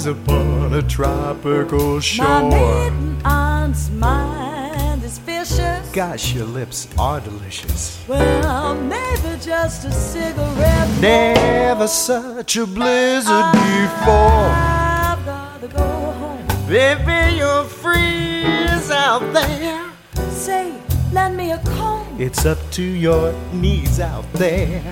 Upon 0.04 0.74
a 0.74 0.82
tropical 0.82 2.00
shore. 2.00 2.26
My 2.26 2.42
maiden 2.50 3.22
aunt's 3.24 3.88
mind 3.90 5.04
is 5.04 5.18
vicious. 5.18 5.88
Gosh, 5.92 6.34
your 6.34 6.44
lips 6.44 6.88
are 6.98 7.20
delicious. 7.20 8.02
Well, 8.08 8.74
maybe 8.74 9.38
just 9.40 9.84
a 9.84 9.92
cigarette. 9.92 11.00
Never 11.00 11.86
such 11.86 12.56
a 12.56 12.66
blizzard 12.66 13.52
before. 13.52 14.50
I've 14.50 15.24
gotta 15.24 15.68
go 15.68 15.84
home. 15.84 16.46
Baby, 16.66 17.36
you'll 17.36 17.62
freeze 17.62 18.90
out 18.90 19.22
there. 19.32 19.88
Say, 20.30 20.74
lend 21.12 21.36
me 21.36 21.52
a 21.52 21.58
comb. 21.58 22.20
It's 22.20 22.44
up 22.44 22.58
to 22.72 22.82
your 22.82 23.32
knees 23.52 24.00
out 24.00 24.24
there. 24.32 24.82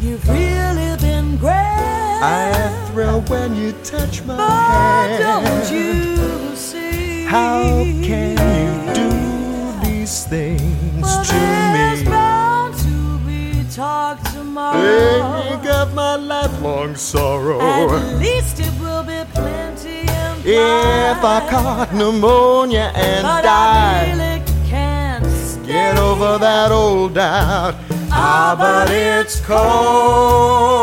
You've 0.00 0.26
really. 0.30 0.83
I 2.26 2.88
thrill 2.88 3.20
when 3.22 3.54
you 3.54 3.72
touch 3.84 4.22
my 4.22 4.36
don't 5.20 5.44
hand. 5.44 5.70
you 5.70 6.56
see? 6.56 7.24
How 7.26 7.62
can 8.02 8.38
you 8.56 8.94
do 8.94 9.10
these 9.84 10.24
things 10.24 11.02
well, 11.02 11.22
to 11.22 11.34
me? 11.34 12.04
bound 12.10 12.78
to 12.78 13.18
be 13.26 13.62
talk 13.70 14.22
tomorrow. 14.32 15.50
Make 15.50 15.66
up 15.66 15.92
my 15.92 16.16
lifelong 16.16 16.96
sorrow. 16.96 17.60
At 17.94 18.16
least 18.16 18.58
it 18.58 18.72
will 18.80 19.02
be 19.02 19.22
plenty 19.34 20.00
implied. 20.00 20.46
If 20.46 21.22
I 21.22 21.46
caught 21.50 21.92
pneumonia 21.92 22.90
and 22.94 23.22
but 23.22 23.44
I 23.44 24.06
really 24.08 24.42
can't 24.70 25.26
stay. 25.26 25.66
get 25.66 25.98
over 25.98 26.38
that 26.38 26.72
old 26.72 27.16
doubt. 27.16 27.74
Ah, 28.10 28.56
but 28.58 28.90
it's 28.90 29.40
cold 29.40 30.74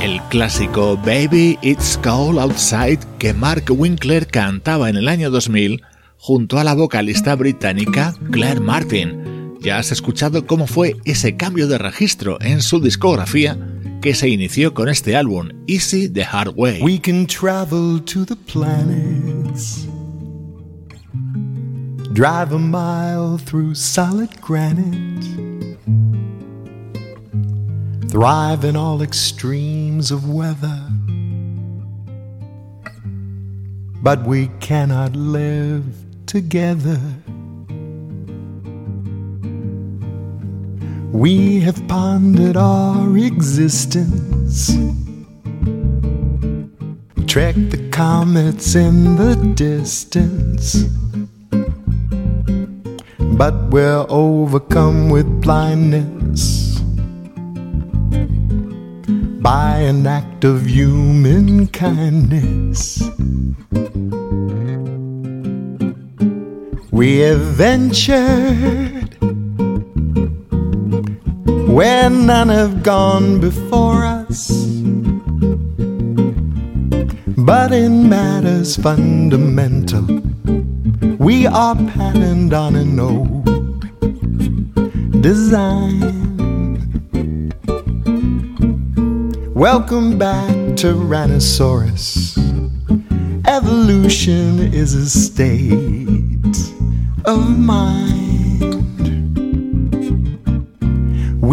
El 0.00 0.20
clásico 0.28 0.96
Baby 0.98 1.58
It's 1.62 1.98
Cold 2.02 2.38
Outside 2.38 2.98
que 3.18 3.32
Mark 3.32 3.64
Winkler 3.70 4.26
cantaba 4.26 4.90
en 4.90 4.96
el 4.96 5.08
año 5.08 5.30
2000 5.30 5.82
junto 6.18 6.58
a 6.58 6.64
la 6.64 6.74
vocalista 6.74 7.34
británica 7.36 8.14
Claire 8.30 8.60
Martin. 8.60 9.56
Ya 9.60 9.78
has 9.78 9.92
escuchado 9.92 10.46
cómo 10.46 10.66
fue 10.66 10.96
ese 11.04 11.36
cambio 11.36 11.68
de 11.68 11.78
registro 11.78 12.38
en 12.40 12.60
su 12.60 12.80
discografía 12.80 13.56
que 14.04 14.14
se 14.14 14.28
inició 14.28 14.74
con 14.74 14.90
este 14.90 15.16
álbum 15.16 15.48
Easy 15.66 16.10
the 16.10 16.22
Hard 16.22 16.52
Way. 16.58 16.82
We 16.82 16.98
can 16.98 17.26
travel 17.26 17.98
to 18.00 18.26
the 18.26 18.36
planets. 18.36 19.86
Drive 22.12 22.52
a 22.52 22.58
mile 22.58 23.38
through 23.38 23.74
solid 23.74 24.28
granite. 24.42 25.24
Thrive 28.10 28.66
in 28.66 28.76
all 28.76 29.00
extremes 29.00 30.10
of 30.10 30.28
weather. 30.28 30.78
But 34.02 34.26
we 34.26 34.50
cannot 34.60 35.16
live 35.16 35.82
together. 36.26 37.00
We 41.14 41.60
have 41.60 41.86
pondered 41.86 42.56
our 42.56 43.16
existence. 43.16 44.66
Trek 47.28 47.54
the 47.54 47.88
comets 47.92 48.74
in 48.74 49.14
the 49.14 49.36
distance. 49.54 50.82
But 53.20 53.54
we're 53.70 54.04
overcome 54.08 55.08
with 55.08 55.40
blindness 55.40 56.80
by 59.40 59.76
an 59.76 60.04
act 60.08 60.42
of 60.42 60.66
human 60.66 61.68
kindness. 61.68 63.00
We 66.90 67.18
have 67.18 67.40
ventured 67.40 69.03
where 71.74 72.08
none 72.08 72.48
have 72.48 72.84
gone 72.84 73.40
before 73.40 74.04
us. 74.04 74.48
But 77.36 77.72
in 77.72 78.08
matters 78.08 78.76
fundamental, 78.76 80.04
we 81.18 81.48
are 81.48 81.74
patterned 81.74 82.54
on 82.54 82.76
an 82.76 83.00
old 83.00 83.80
design. 85.20 86.14
Welcome 89.52 90.16
back, 90.16 90.54
Tyrannosaurus. 90.78 92.38
Evolution 93.48 94.60
is 94.72 94.94
a 94.94 95.10
state 95.10 96.56
of 97.24 97.58
mind. 97.58 98.33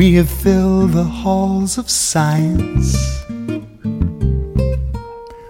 We 0.01 0.09
have 0.15 0.31
filled 0.31 0.93
the 0.93 1.03
halls 1.03 1.77
of 1.77 1.87
science 1.87 3.23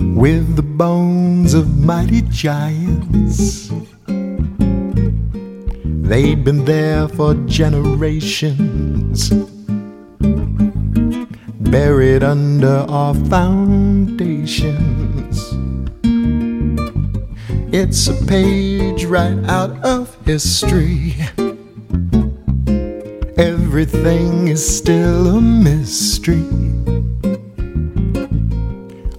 with 0.01 0.57
the 0.57 0.61
bones 0.61 1.53
of 1.53 1.77
mighty 1.77 2.23
giants. 2.23 3.71
They'd 5.85 6.43
been 6.43 6.65
there 6.65 7.07
for 7.07 7.33
generations, 7.45 9.29
buried 11.71 12.23
under 12.23 12.85
our 12.89 13.15
foundations. 13.15 14.75
It's 17.73 18.05
a 18.07 18.25
page 18.25 19.05
right 19.05 19.39
out 19.45 19.81
of 19.81 20.13
history. 20.25 21.15
Everything 23.41 24.49
is 24.49 24.61
still 24.77 25.37
a 25.37 25.41
mystery. 25.41 26.45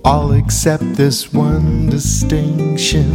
All 0.04 0.30
except 0.30 0.84
this 0.94 1.32
one 1.32 1.88
distinction. 1.88 3.10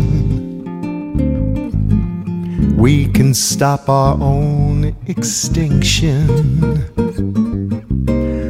We 2.75 3.07
can 3.07 3.33
stop 3.33 3.87
our 3.87 4.21
own 4.21 4.97
extinction. 5.07 6.27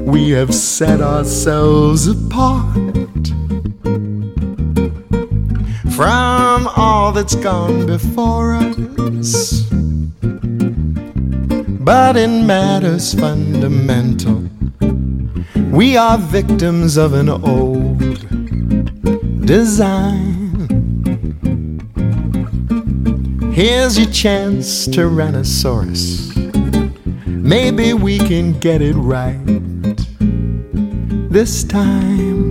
we 0.04 0.32
have 0.32 0.52
set 0.52 1.00
ourselves 1.00 2.08
apart 2.08 3.28
from 5.96 6.68
all 6.76 7.12
that's 7.12 7.36
gone 7.36 7.86
before 7.86 8.56
us. 8.56 9.57
But 11.88 12.18
in 12.18 12.46
matters 12.46 13.14
fundamental, 13.14 14.50
we 15.72 15.96
are 15.96 16.18
victims 16.18 16.98
of 16.98 17.14
an 17.14 17.30
old 17.30 18.00
design. 19.46 20.58
Here's 23.54 23.98
your 23.98 24.12
chance, 24.12 24.90
Tyrannosaurus. 24.90 26.36
Maybe 27.26 27.94
we 27.94 28.18
can 28.18 28.60
get 28.60 28.82
it 28.82 28.96
right 28.98 29.40
this 31.32 31.64
time. 31.64 32.47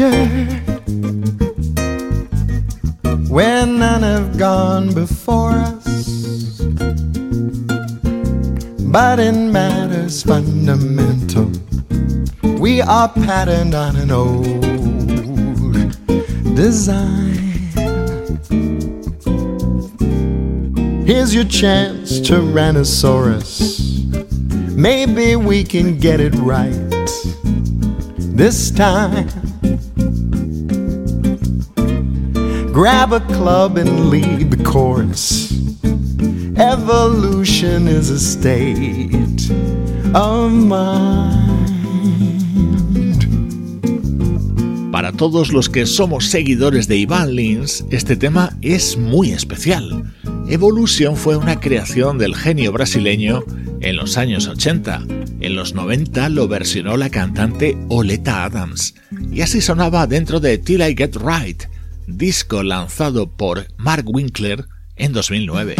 Ventured 0.00 0.60
where 3.28 3.66
none 3.66 4.02
have 4.02 4.38
gone 4.38 4.92
before 4.94 5.52
us. 5.52 6.60
But 8.80 9.20
in 9.20 9.52
matters 9.52 10.22
fundamental, 10.22 11.50
we 12.58 12.80
are 12.80 13.08
patterned 13.08 13.74
on 13.74 13.96
an 13.96 14.10
old 14.10 14.44
design. 16.56 17.36
Here's 21.06 21.34
your 21.34 21.44
chance, 21.44 22.20
Tyrannosaurus. 22.20 23.88
Maybe 24.74 25.36
we 25.36 25.62
can 25.62 25.98
get 25.98 26.20
it 26.20 26.34
right 26.36 26.72
this 28.18 28.70
time. 28.70 29.39
Grab 32.72 33.12
a 33.12 33.20
club 33.20 33.78
and 33.78 34.10
lead 34.10 34.52
the 34.52 34.62
chorus. 34.62 35.50
Evolution 36.56 37.88
is 37.88 38.10
a 38.10 38.18
state 38.18 39.50
of 40.14 40.52
mind. 40.52 41.50
Para 44.92 45.10
todos 45.12 45.52
los 45.52 45.68
que 45.68 45.84
somos 45.84 46.26
seguidores 46.26 46.86
de 46.86 46.98
Ivan 46.98 47.34
Lins, 47.34 47.84
este 47.90 48.14
tema 48.14 48.56
es 48.62 48.96
muy 48.96 49.32
especial. 49.32 50.04
Evolution 50.48 51.16
fue 51.16 51.36
una 51.36 51.58
creación 51.58 52.18
del 52.18 52.36
genio 52.36 52.70
brasileño 52.70 53.42
en 53.80 53.96
los 53.96 54.16
años 54.16 54.46
80. 54.46 55.06
En 55.40 55.56
los 55.56 55.74
90 55.74 56.28
lo 56.28 56.46
versionó 56.46 56.96
la 56.96 57.10
cantante 57.10 57.76
Oleta 57.88 58.44
Adams. 58.44 58.94
Y 59.32 59.40
así 59.40 59.60
sonaba 59.60 60.06
dentro 60.06 60.38
de 60.38 60.58
Till 60.58 60.82
I 60.82 60.94
Get 60.96 61.16
Right, 61.16 61.69
disco 62.20 62.62
lanzado 62.62 63.30
por 63.30 63.66
Mark 63.78 64.04
Winkler 64.06 64.66
en 64.94 65.14
2009. 65.14 65.74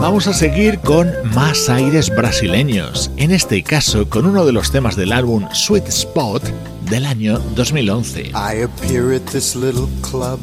Vamos 0.00 0.26
a 0.26 0.32
seguir 0.32 0.80
con 0.80 1.12
más 1.32 1.68
aires 1.68 2.10
brasileños, 2.10 3.12
en 3.16 3.30
este 3.30 3.62
caso 3.62 4.10
con 4.10 4.26
uno 4.26 4.44
de 4.44 4.50
los 4.50 4.72
temas 4.72 4.96
del 4.96 5.12
álbum 5.12 5.46
Sweet 5.52 5.86
Spot 5.86 6.42
del 6.90 7.06
año 7.06 7.38
2011. 7.54 8.32
I 8.34 8.64
appear 8.64 9.14
at 9.14 9.22
this 9.30 9.54
little 9.54 9.88
club, 10.02 10.40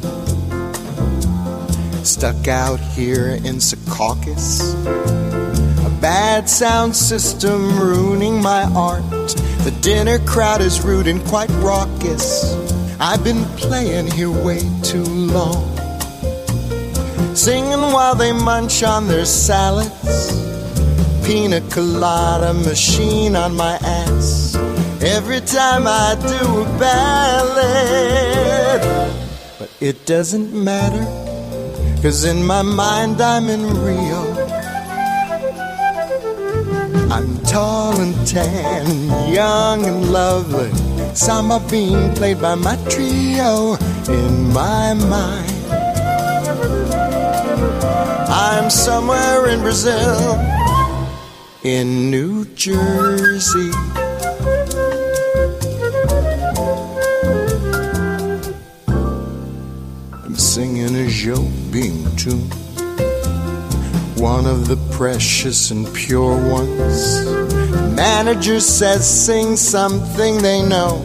stuck 2.04 2.48
out 2.48 2.80
here 2.96 3.38
in. 3.44 3.60
Bad 6.00 6.48
sound 6.48 6.96
system 6.96 7.78
ruining 7.78 8.40
my 8.40 8.62
art. 8.74 9.02
The 9.64 9.70
dinner 9.82 10.18
crowd 10.20 10.62
is 10.62 10.80
rude 10.82 11.06
and 11.06 11.22
quite 11.26 11.50
raucous. 11.56 12.54
I've 12.98 13.22
been 13.22 13.44
playing 13.56 14.10
here 14.10 14.30
way 14.30 14.62
too 14.82 15.04
long. 15.04 15.76
Singing 17.36 17.92
while 17.92 18.14
they 18.14 18.32
munch 18.32 18.82
on 18.82 19.08
their 19.08 19.26
salads. 19.26 20.32
Pina 21.26 21.60
colada 21.68 22.54
machine 22.54 23.36
on 23.36 23.54
my 23.54 23.76
ass. 23.82 24.56
Every 25.02 25.42
time 25.42 25.86
I 25.86 26.14
do 26.14 26.62
a 26.62 26.64
ballad. 26.78 28.80
But 29.58 29.70
it 29.80 30.06
doesn't 30.06 30.54
matter, 30.54 31.04
cause 32.00 32.24
in 32.24 32.42
my 32.46 32.62
mind 32.62 33.20
I'm 33.20 33.50
in 33.50 33.66
Rio. 33.84 34.39
I'm 37.12 37.38
tall 37.42 38.00
and 38.00 38.14
tan, 38.26 38.86
and 38.86 39.34
young 39.34 39.84
and 39.84 40.12
lovely. 40.12 40.70
Samba 41.14 41.58
being 41.68 42.14
played 42.14 42.40
by 42.40 42.54
my 42.54 42.76
trio 42.88 43.76
in 44.08 44.52
my 44.52 44.94
mind. 44.94 45.50
I'm 48.30 48.70
somewhere 48.70 49.48
in 49.48 49.60
Brazil, 49.60 50.38
in 51.64 52.10
New 52.12 52.44
Jersey. 52.54 53.72
I'm 60.24 60.36
singing 60.36 60.94
a 60.94 61.08
Jobim 61.08 62.16
tune, 62.16 62.48
one 64.20 64.44
of 64.44 64.68
the 64.68 64.76
precious 64.94 65.70
and 65.70 65.92
pure 65.94 66.36
ones. 66.50 67.24
Manager 67.96 68.60
says 68.60 69.08
sing 69.08 69.56
something 69.56 70.36
they 70.42 70.60
know, 70.60 71.02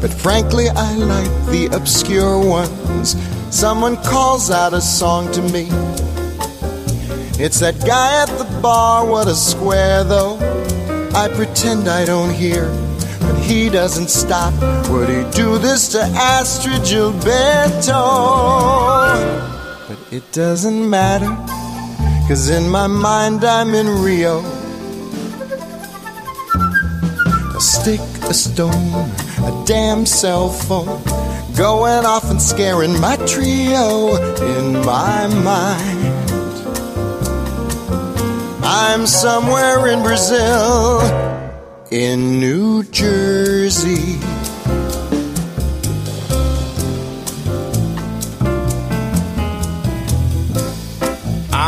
but 0.00 0.12
frankly 0.12 0.68
I 0.70 0.94
like 0.94 1.30
the 1.46 1.68
obscure 1.72 2.44
ones. 2.44 3.14
Someone 3.54 3.96
calls 3.98 4.50
out 4.50 4.74
a 4.74 4.80
song 4.80 5.30
to 5.32 5.42
me. 5.42 5.68
It's 7.38 7.60
that 7.60 7.78
guy 7.86 8.22
at 8.22 8.36
the 8.36 8.60
bar, 8.60 9.06
what 9.06 9.28
a 9.28 9.34
square 9.34 10.02
though. 10.02 10.36
I 11.14 11.28
pretend 11.28 11.86
I 11.88 12.04
don't 12.04 12.34
hear, 12.34 12.68
but 13.20 13.38
he 13.38 13.68
doesn't 13.68 14.10
stop. 14.10 14.52
Would 14.90 15.08
he 15.08 15.22
do 15.30 15.58
this 15.58 15.88
to 15.92 15.98
Astrud 15.98 16.82
Gilberto? 16.84 17.92
But 19.86 19.98
it 20.12 20.32
doesn't 20.32 20.90
matter, 20.90 21.30
cause 22.28 22.50
in 22.50 22.68
my 22.68 22.86
mind 22.86 23.44
I'm 23.44 23.74
in 23.74 23.86
Rio. 24.02 24.40
A 27.54 27.60
stick, 27.60 28.00
a 28.28 28.34
stone, 28.34 29.10
a 29.44 29.64
damn 29.66 30.04
cell 30.04 30.48
phone. 30.48 31.02
Going 31.56 32.04
off 32.04 32.30
and 32.30 32.42
scaring 32.42 33.00
my 33.00 33.16
trio 33.26 34.16
in 34.42 34.84
my 34.84 35.26
mind. 35.28 36.16
I'm 38.64 39.06
somewhere 39.06 39.88
in 39.88 40.02
Brazil, 40.02 41.00
in 41.90 42.40
New 42.40 42.82
Jersey. 42.84 44.18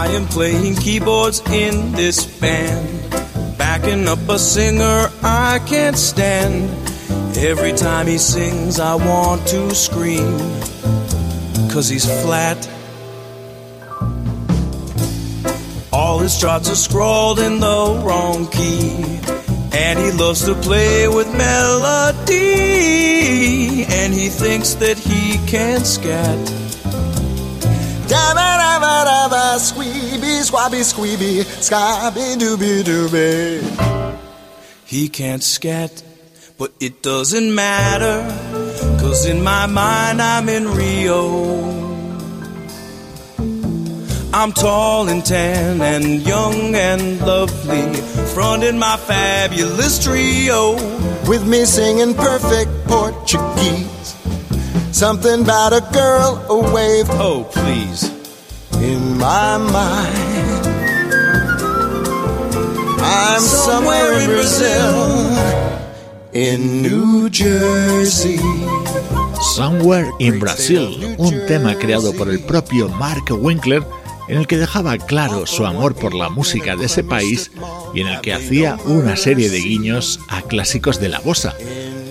I 0.09 0.13
am 0.13 0.25
playing 0.27 0.77
keyboards 0.77 1.43
in 1.51 1.93
this 1.93 2.25
band, 2.41 3.11
backing 3.59 4.09
up 4.09 4.27
a 4.31 4.39
singer 4.39 5.11
I 5.23 5.61
can't 5.67 5.99
stand. 5.99 6.71
Every 7.37 7.75
time 7.75 8.07
he 8.07 8.17
sings, 8.17 8.81
I 8.81 8.95
want 8.95 9.47
to 9.49 9.75
scream, 9.75 10.39
cause 11.71 11.91
he's 11.91 12.07
flat. 12.23 12.57
All 15.93 16.21
his 16.21 16.41
charts 16.41 16.71
are 16.71 16.75
scrawled 16.75 17.39
in 17.39 17.61
the 17.61 18.01
wrong 18.03 18.47
key, 18.49 19.21
and 19.73 19.99
he 19.99 20.11
loves 20.13 20.47
to 20.47 20.55
play 20.55 21.07
with 21.07 21.31
melody, 21.37 22.35
and 23.85 24.15
he 24.15 24.31
thinks 24.31 24.73
that 24.77 24.97
he 24.97 25.37
can 25.47 25.85
scat. 25.85 26.68
Dabba 28.09 28.49
dabba 28.63 29.05
dabba, 29.05 29.59
squeeby, 29.59 30.43
squabby, 30.49 30.81
squeeby, 30.81 31.45
scabby 31.63 32.37
dooby 32.41 32.83
dooby. 32.83 33.61
He 34.87 35.09
can't 35.09 35.43
scat, 35.43 36.03
but 36.57 36.73
it 36.81 37.03
doesn't 37.03 37.55
matter, 37.55 38.25
cause 38.99 39.27
in 39.27 39.43
my 39.43 39.67
mind 39.67 40.23
I'm 40.23 40.49
in 40.49 40.69
Rio. 40.69 41.89
I'm 44.33 44.53
tall 44.53 45.09
and 45.09 45.25
tan 45.25 45.81
and 45.81 46.27
young 46.27 46.75
and 46.75 47.21
lovely, 47.21 47.95
fronting 48.35 48.79
my 48.79 48.97
fabulous 48.97 50.03
trio. 50.03 50.75
With 51.29 51.47
me 51.47 51.67
singing 51.67 52.15
perfect 52.15 52.71
Portuguese. 52.87 54.17
Something 54.93 55.43
about 55.43 55.73
a 55.73 55.81
girl, 55.93 56.45
a 56.49 56.73
wave 56.73 57.07
Oh, 57.11 57.45
please. 57.53 58.11
in 58.81 59.19
my 59.19 59.57
mind. 59.59 60.67
I'm 63.01 63.41
somewhere 63.41 64.19
in 64.21 64.27
Brazil, 64.31 65.37
in 66.33 66.83
New 66.83 67.29
Jersey. 67.31 68.39
Somewhere 69.55 70.11
in 70.19 70.39
Brazil, 70.41 71.17
un 71.19 71.47
tema 71.47 71.75
creado 71.77 72.13
por 72.13 72.29
el 72.29 72.41
propio 72.41 72.89
Mark 72.89 73.31
Winkler 73.31 73.85
en 74.29 74.39
el 74.39 74.47
que 74.47 74.59
dejaba 74.59 74.97
claro 74.99 75.47
su 75.47 75.67
amor 75.67 75.95
por 75.95 76.15
la 76.15 76.29
música 76.29 76.77
de 76.77 76.87
ese 76.87 77.03
país 77.03 77.51
y 77.95 78.01
en 78.01 78.09
el 78.09 78.21
que 78.21 78.35
hacía 78.35 78.77
una 78.85 79.17
serie 79.17 79.51
de 79.51 79.59
guiños 79.59 80.21
a 80.29 80.43
clásicos 80.43 81.01
de 81.01 81.09
la 81.09 81.21
bossa. 81.21 81.55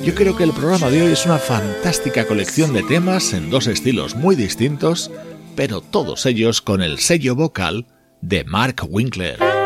Yo 0.03 0.15
creo 0.15 0.35
que 0.35 0.43
el 0.43 0.53
programa 0.53 0.89
de 0.89 1.01
hoy 1.01 1.11
es 1.11 1.25
una 1.25 1.37
fantástica 1.37 2.25
colección 2.25 2.73
de 2.73 2.83
temas 2.83 3.33
en 3.33 3.49
dos 3.49 3.67
estilos 3.67 4.15
muy 4.15 4.35
distintos, 4.35 5.11
pero 5.55 5.81
todos 5.81 6.25
ellos 6.25 6.61
con 6.61 6.81
el 6.81 6.99
sello 6.99 7.35
vocal 7.35 7.85
de 8.21 8.43
Mark 8.43 8.87
Winkler. 8.89 9.56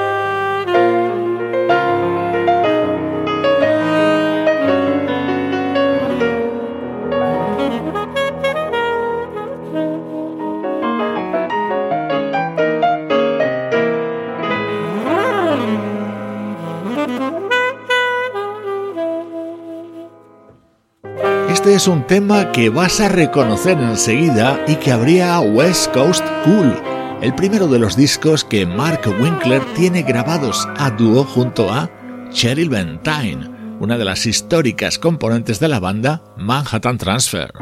Es 21.72 21.88
un 21.88 22.06
tema 22.06 22.52
que 22.52 22.68
vas 22.68 23.00
a 23.00 23.08
reconocer 23.08 23.80
enseguida 23.80 24.60
y 24.68 24.76
que 24.76 24.92
habría 24.92 25.40
West 25.40 25.94
Coast 25.94 26.22
Cool, 26.44 26.76
el 27.22 27.34
primero 27.34 27.66
de 27.70 27.80
los 27.80 27.96
discos 27.96 28.44
que 28.44 28.66
Mark 28.66 29.04
Winkler 29.08 29.64
tiene 29.74 30.02
grabados 30.02 30.68
a 30.78 30.90
dúo 30.92 31.24
junto 31.24 31.72
a 31.72 31.90
Cheryl 32.30 32.68
Bentine, 32.68 33.78
una 33.80 33.98
de 33.98 34.04
las 34.04 34.26
históricas 34.26 35.00
componentes 35.00 35.62
de 35.62 35.70
la 35.70 35.80
banda 35.80 36.22
Manhattan 36.36 36.98
Transfer. 36.98 37.54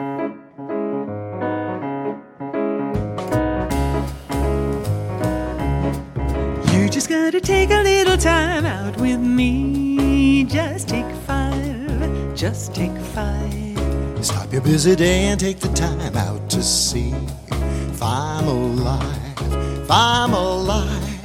Stop 14.22 14.52
your 14.52 14.62
busy 14.62 14.96
day 14.98 15.26
and 15.26 15.40
take 15.40 15.60
the 15.60 15.70
time 15.70 16.16
out 16.18 16.50
to 16.50 16.62
see 16.62 17.14
if 17.48 18.04
I'm 18.04 18.48
alive, 18.48 19.42
if 19.82 19.90
I'm 19.90 20.34
alive. 20.34 21.24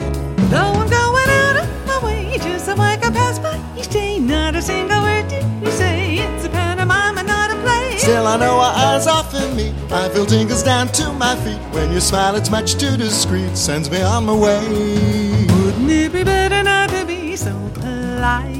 Though 0.49 0.59
I'm 0.59 0.89
going 0.89 1.29
out 1.29 1.57
of 1.57 1.87
my 1.87 2.05
way 2.05 2.39
just 2.39 2.67
so 2.67 2.77
I 2.77 2.97
can 2.97 3.13
pass 3.13 3.41
by 3.41 3.61
each 3.77 3.89
day, 3.89 4.21
not 4.21 4.55
a 4.55 4.63
single 4.63 5.03
word 5.03 5.27
did 5.27 5.45
you 5.61 5.73
say. 5.73 6.19
It's 6.19 6.45
a 6.45 6.49
pantomime 6.49 7.19
and 7.19 7.27
not 7.27 7.51
a 7.51 7.61
play. 7.63 7.99
Still, 7.99 8.29
I 8.29 8.37
know 8.37 8.61
our 8.61 8.73
eyes 8.73 9.09
off 9.09 9.35
in 9.35 9.57
me. 9.57 9.75
I 9.91 10.09
feel 10.11 10.25
tingles 10.25 10.63
down 10.63 10.87
to 10.89 11.13
my 11.15 11.35
feet. 11.37 11.59
When 11.75 11.93
you 11.93 12.01
smile, 12.01 12.37
it's 12.37 12.51
much 12.51 12.77
too 12.77 12.97
discreet. 12.97 13.57
Sends 13.57 13.91
me 13.91 14.03
on 14.03 14.27
my 14.27 14.35
way. 14.35 14.61
Wouldn't 14.69 15.91
it 15.91 16.13
be 16.13 16.23
better 16.23 16.63
not 16.63 16.91
to 16.91 17.05
be 17.05 17.35
so 17.35 17.53
polite? 17.75 18.54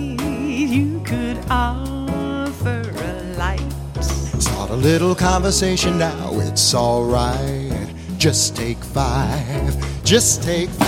Little 4.85 5.15
conversation 5.15 5.97
now. 5.97 6.29
It's 6.41 6.75
alright. 6.75 7.73
Just 8.19 8.55
take 8.55 8.77
five. 8.77 9.75
Just 10.05 10.43
take 10.43 10.69
five. 10.69 10.85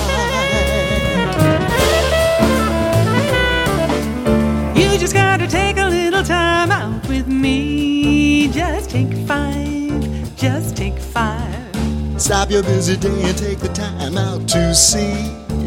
You 4.77 4.99
just 4.99 5.15
gotta 5.15 5.47
take 5.47 5.79
a 5.79 5.87
little 5.87 6.23
time 6.23 6.71
out 6.71 7.09
with 7.09 7.27
me. 7.27 8.49
Just 8.49 8.91
take 8.91 9.15
five, 9.27 10.37
just 10.37 10.77
take 10.77 10.99
five. 10.99 12.21
Stop 12.21 12.51
your 12.51 12.63
busy 12.65 12.99
day 12.99 13.23
and 13.23 13.39
take 13.39 13.61
the 13.61 13.71
time 13.71 14.19
out 14.19 14.47
to 14.49 14.75
see 14.75 15.15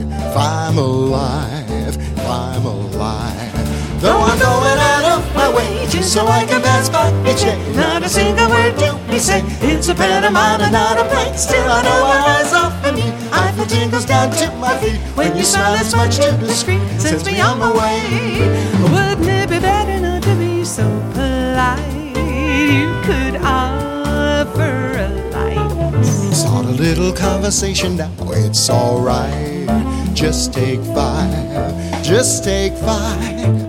if 0.06 0.38
I'm 0.38 0.78
alive, 0.78 1.98
if 1.98 2.20
I'm 2.28 2.64
alive. 2.64 3.49
Though 4.00 4.22
I'm 4.22 4.40
going 4.40 4.80
out 4.80 5.20
of 5.20 5.36
my 5.36 5.54
way 5.54 5.86
just 5.90 6.14
so 6.14 6.26
I 6.26 6.46
can 6.46 6.62
pass 6.62 6.88
by 6.90 7.12
each 7.30 7.42
day. 7.42 7.60
Not 7.76 8.02
a 8.02 8.08
single 8.08 8.48
word 8.48 8.78
do 8.78 8.96
we 9.12 9.20
say. 9.20 9.44
It's 9.60 9.90
a 9.90 9.96
pantomime 9.96 10.62
and 10.62 10.72
not 10.72 10.98
a 10.98 11.04
play. 11.04 11.36
Still, 11.36 11.70
I 11.70 11.82
know 11.84 12.06
our 12.06 12.22
eyes 12.36 12.54
off 12.54 12.86
of 12.86 12.96
me. 12.96 13.12
I 13.34 13.52
feel 13.52 13.66
tingles 13.66 14.06
down 14.06 14.32
to 14.32 14.52
my 14.56 14.78
feet. 14.78 15.02
When 15.18 15.36
you 15.36 15.44
smile, 15.44 15.76
it's 15.76 15.94
much 15.94 16.16
too 16.16 16.32
discreet. 16.38 16.80
Sends 16.98 17.26
me 17.26 17.42
on 17.42 17.60
my 17.60 17.72
way. 17.72 18.00
Wouldn't 18.94 19.28
it 19.28 19.50
be 19.50 19.60
better 19.60 20.00
not 20.00 20.24
to 20.24 20.36
be 20.36 20.64
so 20.64 20.86
polite? 21.14 22.16
You 22.16 22.88
could 23.04 23.36
offer 23.44 24.96
a 24.98 25.10
light. 25.34 26.06
Start 26.34 26.66
a 26.66 26.70
little 26.70 27.12
conversation 27.12 27.98
now. 27.98 28.12
It's 28.32 28.70
alright. 28.70 29.68
Just 30.16 30.54
take 30.54 30.80
five. 30.96 32.04
Just 32.04 32.46
take 32.46 32.74
five. 32.78 33.69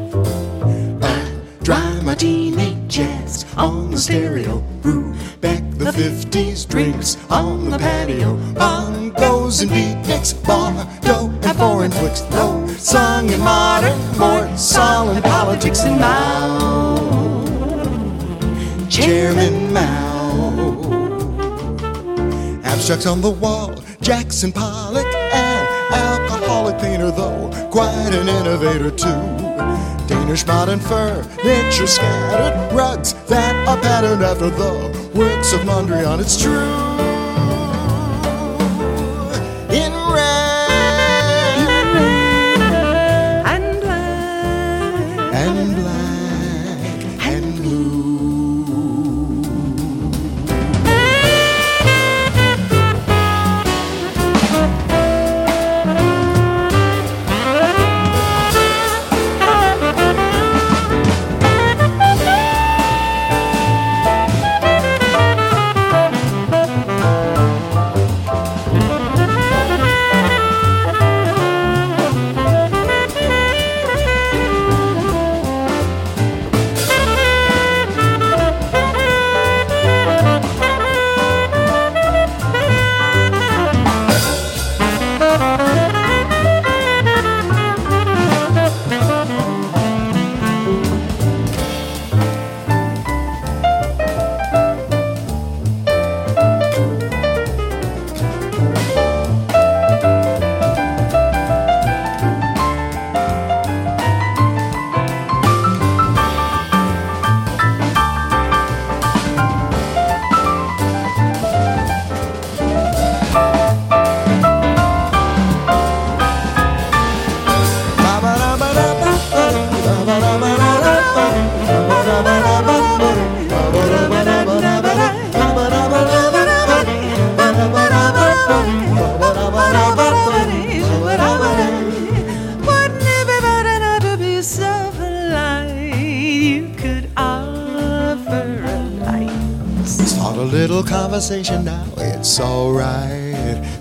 Drive 2.17 2.57
my 2.57 2.77
on 3.57 3.93
the 3.93 3.97
stereo. 3.97 4.57
Room 4.83 5.17
back 5.41 5.63
the 5.79 5.93
50s. 5.93 6.69
Drinks 6.69 7.17
on 7.31 7.71
the 7.71 7.79
patio. 7.79 8.37
Bongos 8.55 9.63
and 9.63 9.71
beatniks. 9.71 10.35
Bar, 10.45 10.73
dough, 11.03 11.31
and 11.43 11.57
foreign 11.57 11.93
flicks. 11.93 12.23
No 12.33 12.67
sung 12.67 13.31
in 13.31 13.39
modern, 13.39 13.97
more 14.19 14.57
solid 14.57 15.23
politics 15.23 15.85
and 15.85 16.01
Mao. 16.01 16.97
Chairman 18.89 19.73
Mao. 19.73 20.51
Abstracts 22.65 23.07
on 23.07 23.21
the 23.21 23.31
wall, 23.31 23.73
Jackson 24.01 24.51
Pollock, 24.51 25.07
an 25.07 25.93
alcoholic 25.93 26.77
painter, 26.81 27.13
though 27.13 27.51
quite 27.71 28.13
an 28.13 28.29
innovator 28.29 28.91
too. 28.91 29.40
Danish 30.31 30.47
modern 30.47 30.79
furniture 30.79 31.89
scattered, 31.89 32.73
rugs 32.73 33.15
that 33.27 33.53
are 33.67 33.77
patterned 33.79 34.23
after 34.23 34.49
the 34.49 35.11
works 35.13 35.53
of 35.53 35.63
Mondrian. 35.63 36.21
It's 36.21 36.41
true. 36.41 36.90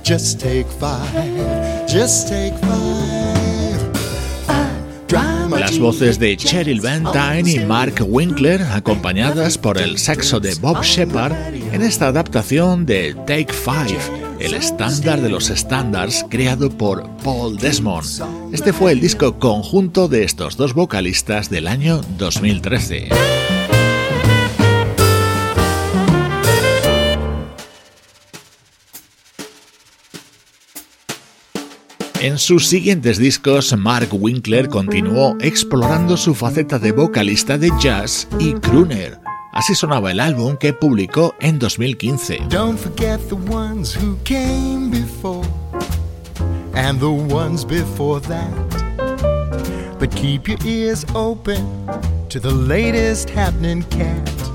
Take 0.10 0.66
five. 0.80 1.06
Las 5.52 5.78
voces 5.78 6.18
de 6.18 6.36
Cheryl 6.36 6.82
Van 6.82 7.04
Dyne 7.04 7.52
y 7.52 7.60
Mark 7.60 7.94
Winkler, 8.02 8.64
acompañadas 8.64 9.60
por 9.60 9.78
el 9.78 10.00
saxo 10.00 10.40
de 10.40 10.56
Bob 10.56 10.82
Shepard 10.82 11.54
en 11.72 11.84
esta 11.84 12.08
adaptación 12.08 12.88
de 12.88 13.14
Take 13.28 13.54
Five, 13.54 14.00
el 14.40 14.56
estándar 14.56 15.22
de 15.22 15.30
los 15.30 15.52
estándares 15.52 16.26
creado 16.28 16.72
por 16.72 17.08
Paul 17.18 17.58
Desmond. 17.58 18.24
Este 18.52 18.74
fue 18.74 18.94
el 18.94 19.02
disco 19.02 19.38
conjunto 19.38 20.08
de 20.08 20.24
estos 20.24 20.58
dos 20.58 20.74
vocalistas 20.74 21.52
del 21.52 21.68
año 21.68 22.02
2013. 22.18 23.10
En 32.22 32.38
sus 32.38 32.68
siguientes 32.68 33.18
discos, 33.18 33.74
Mark 33.78 34.10
Winkler 34.12 34.68
continuó 34.68 35.38
explorando 35.40 36.18
su 36.18 36.36
faceta 36.36 36.78
de 36.78 36.92
vocalista 36.92 37.58
de 37.58 37.72
jazz 37.80 38.28
y 38.40 38.56
crooner. 38.56 39.18
Así 39.54 39.74
sonaba 39.74 40.12
el 40.12 40.20
álbum 40.20 40.58
que 40.58 40.74
publicó 40.74 41.34
en 41.40 41.60
2015. 41.60 42.40
Don't 42.50 42.78
forget 42.78 43.22
the 43.30 43.36
ones 43.50 43.96
who 43.96 44.18
came 44.26 44.90
before 44.92 45.48
and 46.76 47.00
the 47.00 47.06
ones 47.06 47.66
before 47.66 48.20
that. 48.28 48.52
But 49.98 50.14
keep 50.14 50.50
your 50.50 50.60
ears 50.66 51.06
open 51.16 51.66
to 52.28 52.42
the 52.42 52.52
latest 52.52 53.30
happening 53.30 53.84
cat. 53.84 54.49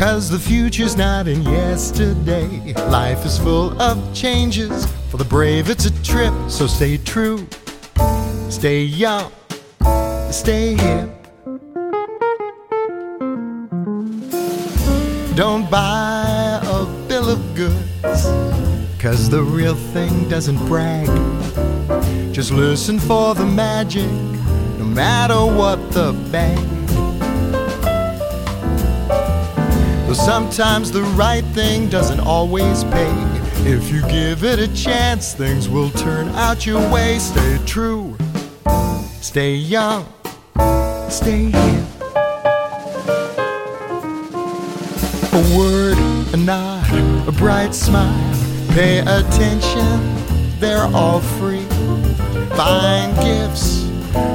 Cause 0.00 0.30
the 0.30 0.38
future's 0.38 0.96
not 0.96 1.28
in 1.28 1.42
yesterday. 1.42 2.72
Life 2.88 3.26
is 3.26 3.36
full 3.38 3.78
of 3.82 4.14
changes. 4.14 4.86
For 5.10 5.18
the 5.18 5.26
brave, 5.26 5.68
it's 5.68 5.84
a 5.84 6.02
trip. 6.02 6.32
So 6.48 6.66
stay 6.66 6.96
true, 6.96 7.46
stay 8.48 8.80
young, 8.80 9.30
stay 10.30 10.72
hip. 10.72 11.10
Don't 15.36 15.70
buy 15.70 16.60
a 16.64 16.86
bill 17.06 17.28
of 17.28 17.54
goods. 17.54 18.24
Cause 18.98 19.28
the 19.28 19.42
real 19.42 19.74
thing 19.74 20.30
doesn't 20.30 20.64
brag. 20.66 21.08
Just 22.32 22.52
listen 22.52 22.98
for 22.98 23.34
the 23.34 23.44
magic, 23.44 24.10
no 24.78 24.86
matter 24.86 25.44
what 25.44 25.92
the 25.92 26.14
bag. 26.32 26.80
Sometimes 30.20 30.92
the 30.92 31.02
right 31.16 31.44
thing 31.54 31.88
doesn't 31.88 32.20
always 32.20 32.84
pay. 32.84 33.12
If 33.64 33.90
you 33.90 34.02
give 34.08 34.44
it 34.44 34.58
a 34.58 34.68
chance, 34.74 35.32
things 35.32 35.68
will 35.68 35.90
turn 35.90 36.28
out 36.30 36.66
your 36.66 36.80
way. 36.92 37.18
Stay 37.18 37.58
true, 37.64 38.16
stay 39.20 39.54
young, 39.54 40.06
stay 41.08 41.50
here. 41.50 41.86
A 45.32 45.56
word, 45.56 45.98
a 46.34 46.36
nod, 46.36 47.28
a 47.28 47.32
bright 47.32 47.74
smile. 47.74 48.34
Pay 48.70 48.98
attention, 49.00 50.00
they're 50.58 50.88
all 50.94 51.20
free. 51.20 51.64
Fine 52.56 53.14
gifts, 53.24 53.84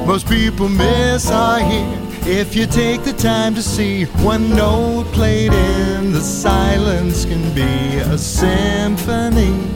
most 0.06 0.28
people 0.28 0.68
miss 0.68 1.30
are 1.30 1.60
here. 1.60 2.05
If 2.28 2.56
you 2.56 2.66
take 2.66 3.04
the 3.04 3.12
time 3.12 3.54
to 3.54 3.62
see 3.62 4.04
one 4.24 4.50
note 4.50 5.06
played 5.12 5.52
in 5.52 6.10
the 6.12 6.20
silence 6.20 7.24
can 7.24 7.54
be 7.54 7.98
a 7.98 8.18
symphony. 8.18 9.75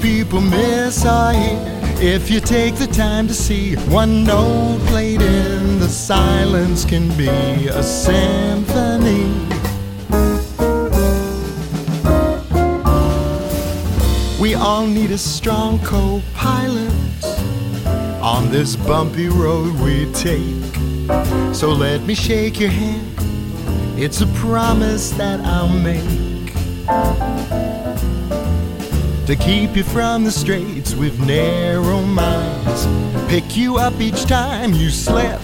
People 0.00 0.40
miss 0.40 1.04
are 1.04 1.32
here. 1.32 1.78
If 2.00 2.30
you 2.30 2.40
take 2.40 2.76
the 2.76 2.86
time 2.86 3.26
to 3.26 3.34
see 3.34 3.74
one 3.90 4.24
note 4.24 4.80
played 4.86 5.20
in 5.20 5.80
the 5.80 5.88
silence 5.88 6.84
can 6.84 7.08
be 7.16 7.28
a 7.68 7.82
symphony. 7.82 9.24
We 14.40 14.54
all 14.54 14.86
need 14.86 15.10
a 15.10 15.18
strong 15.18 15.80
co 15.80 16.22
pilot 16.34 16.92
on 18.22 18.50
this 18.50 18.76
bumpy 18.76 19.28
road 19.28 19.74
we 19.80 20.10
take. 20.12 20.74
So 21.54 21.70
let 21.70 22.02
me 22.02 22.14
shake 22.14 22.60
your 22.60 22.70
hand. 22.70 23.04
It's 24.00 24.20
a 24.20 24.26
promise 24.28 25.10
that 25.10 25.40
I'll 25.40 25.68
make 25.68 26.28
to 29.28 29.36
keep 29.36 29.76
you 29.76 29.84
from 29.84 30.24
the 30.24 30.30
straits 30.30 30.94
with 30.94 31.20
narrow 31.26 32.00
minds. 32.00 32.86
Pick 33.28 33.58
you 33.58 33.76
up 33.76 34.00
each 34.00 34.24
time 34.24 34.72
you 34.72 34.88
slip. 34.88 35.38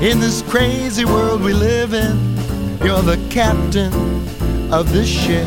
In 0.00 0.18
this 0.18 0.40
crazy 0.48 1.04
world 1.04 1.42
we 1.42 1.52
live 1.52 1.92
in, 1.92 2.16
you're 2.82 3.02
the 3.02 3.18
captain 3.28 3.92
of 4.72 4.90
this 4.94 5.06
ship. 5.06 5.46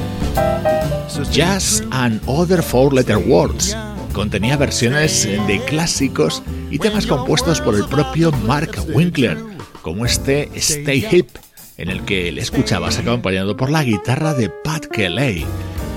So 1.10 1.24
Jazz 1.24 1.82
and 1.92 2.22
Other 2.28 2.62
Four 2.62 2.94
Letter 2.94 3.18
Words. 3.18 3.76
Contenía 4.14 4.58
versiones 4.58 5.24
de 5.24 5.60
clásicos 5.66 6.44
y 6.70 6.78
temas 6.78 7.08
compuestos 7.08 7.62
por 7.62 7.74
el 7.74 7.88
propio 7.88 8.32
Mark 8.46 8.78
Winkler, 8.94 9.40
como 9.82 10.06
este 10.06 10.52
Stay 10.54 11.04
Hip, 11.12 11.30
en 11.78 11.90
el 11.90 12.06
que 12.06 12.32
le 12.32 12.42
escuchabas 12.42 13.00
acompañado 13.00 13.58
por 13.58 13.72
la 13.72 13.84
guitarra 13.84 14.36
de 14.36 14.52
Pat 14.52 14.86
Kelly, 14.86 15.44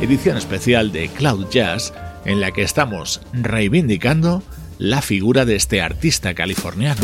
edición 0.01 0.37
especial 0.37 0.93
de 0.93 1.09
Cloud 1.09 1.49
Jazz, 1.51 1.93
en 2.25 2.41
la 2.41 2.53
que 2.53 2.63
estamos 2.63 3.21
reivindicando 3.33 4.43
la 4.79 5.03
figura 5.03 5.45
de 5.45 5.57
este 5.57 5.83
artista 5.83 6.35
californiano. 6.35 7.01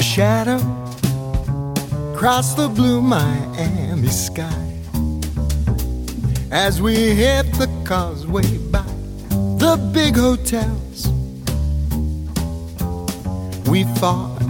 Shadow 0.00 0.58
across 2.14 2.56
the 2.56 2.66
blue 2.66 3.00
Miami 3.00 4.08
sky 4.08 4.42
as 6.50 6.80
we 6.82 7.14
hit 7.14 7.46
the 7.58 7.68
causeway 7.84 8.58
by 8.72 8.97
the 9.58 9.76
big 9.92 10.14
hotels. 10.14 11.08
We 13.68 13.82
fought, 13.98 14.40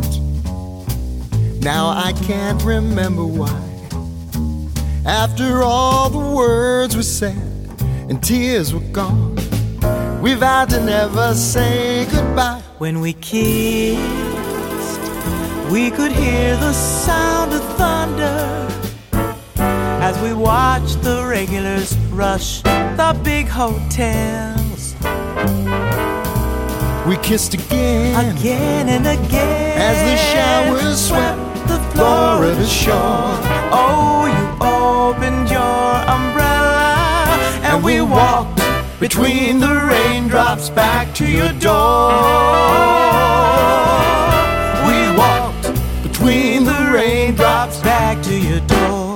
now 1.61 1.89
I 1.89 2.13
can't 2.27 2.63
remember 2.63 3.25
why. 3.25 3.65
After 5.07 5.63
all 5.63 6.11
the 6.11 6.19
words 6.19 6.95
were 6.95 7.03
said 7.03 7.37
and 8.11 8.23
tears 8.23 8.75
were 8.75 8.89
gone, 8.93 9.37
we 10.21 10.35
vowed 10.35 10.69
to 10.71 10.85
never 10.85 11.35
say 11.35 12.07
goodbye. 12.13 12.63
When 12.77 13.01
we 13.01 13.15
kissed, 13.15 14.01
we 15.71 15.91
could 15.91 16.13
hear 16.13 16.55
the 16.59 16.75
sound 16.75 17.55
of 17.55 17.65
thunder 17.79 18.69
as 20.05 20.21
we 20.21 20.35
watched 20.35 21.03
the 21.03 21.27
regulars 21.27 21.97
rush 22.11 22.61
the 22.63 23.19
big 23.25 23.49
hotels 23.49 24.68
We 27.09 27.17
kissed 27.19 27.55
again 27.55 28.37
again 28.37 28.89
and 28.89 29.07
again 29.07 29.79
as 29.81 29.97
the 30.09 30.17
showers 30.33 31.07
swept 31.09 31.69
the 31.69 31.79
Florida 31.93 32.67
shore. 32.67 33.39
Oh, 33.73 34.27
you 34.27 34.47
opened 34.61 35.49
your 35.49 35.89
umbrella 36.17 37.27
and 37.63 37.83
we 37.83 38.01
walked 38.01 38.61
between 39.01 39.61
the 39.61 39.75
raindrops 39.89 40.69
back 40.71 41.15
to 41.15 41.25
your 41.25 41.53
door. 41.55 42.11
We 44.89 44.99
walked 45.17 45.73
between 46.03 46.65
the 46.65 46.91
raindrops 46.93 47.81
back 47.81 48.23
to 48.25 48.39
your 48.39 48.61
door. 48.61 49.08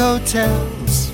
Hotels. 0.00 1.12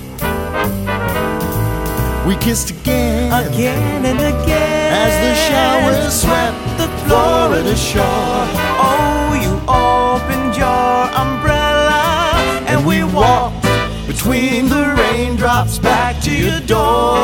We 2.25 2.35
kissed 2.37 2.69
again, 2.71 3.31
Again 3.47 4.05
and 4.05 4.19
again 4.19 4.93
as 5.05 5.13
the 5.25 5.33
showers 5.49 6.21
swept 6.21 6.61
the 6.77 6.87
Florida 7.05 7.75
shore. 7.75 8.45
Oh, 8.87 9.35
you 9.43 9.53
opened 9.67 10.55
your 10.55 10.97
umbrella 11.23 12.33
and 12.67 12.85
we 12.85 13.03
walked 13.03 13.67
between 14.07 14.69
the 14.69 14.95
raindrops 14.97 15.79
back 15.79 16.21
to 16.23 16.31
your 16.31 16.61
door. 16.61 17.17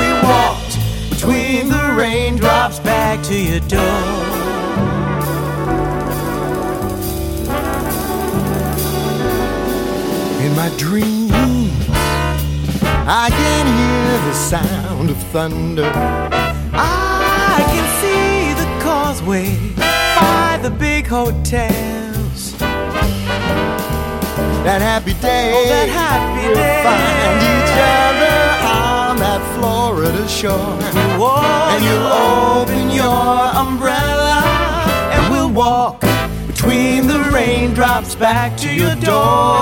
We 0.00 0.08
walked 0.28 0.76
between 1.08 1.68
the 1.68 1.94
raindrops 1.96 2.78
back 2.80 3.22
to 3.24 3.34
your 3.34 3.60
door. 3.60 4.31
Dreams, 10.76 11.86
I 13.06 13.28
can 13.30 13.66
hear 13.66 14.18
the 14.28 14.34
sound 14.34 15.10
of 15.10 15.16
thunder. 15.32 15.90
I 16.74 17.58
can 17.72 17.86
see 18.00 18.54
the 18.62 18.68
causeway 18.82 19.56
by 19.76 20.58
the 20.62 20.70
big 20.70 21.06
hotels. 21.06 22.52
That 24.64 24.80
happy 24.80 25.14
day, 25.14 25.52
Oh, 25.54 25.68
that 25.68 25.88
happy 25.88 26.46
we'll 26.46 26.54
day. 26.54 26.82
find 26.86 27.38
each 27.54 27.74
other 27.98 28.38
on 28.78 29.16
that 29.18 29.42
Florida 29.58 30.28
shore. 30.28 30.78
Whoa, 31.18 31.74
And 31.74 31.82
you'll 31.84 32.12
open 32.62 32.90
your 32.90 33.34
umbrella, 33.64 34.42
and 35.14 35.32
we'll 35.32 35.50
walk 35.50 36.00
between 36.46 37.08
the 37.08 37.18
raindrops 37.34 38.01
back 38.14 38.56
to 38.58 38.68
your 38.72 38.94
door. 38.96 39.56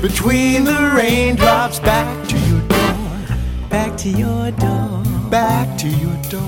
Between 0.00 0.64
the 0.64 0.92
raindrops 0.96 1.78
back 1.80 2.28
to 2.28 2.38
your 2.38 2.60
door, 2.68 3.68
back 3.70 3.96
to 3.98 4.08
your 4.08 4.50
door. 4.52 5.02
back 5.32 5.76
to 5.78 5.88
your 5.88 6.14
door. 6.30 6.42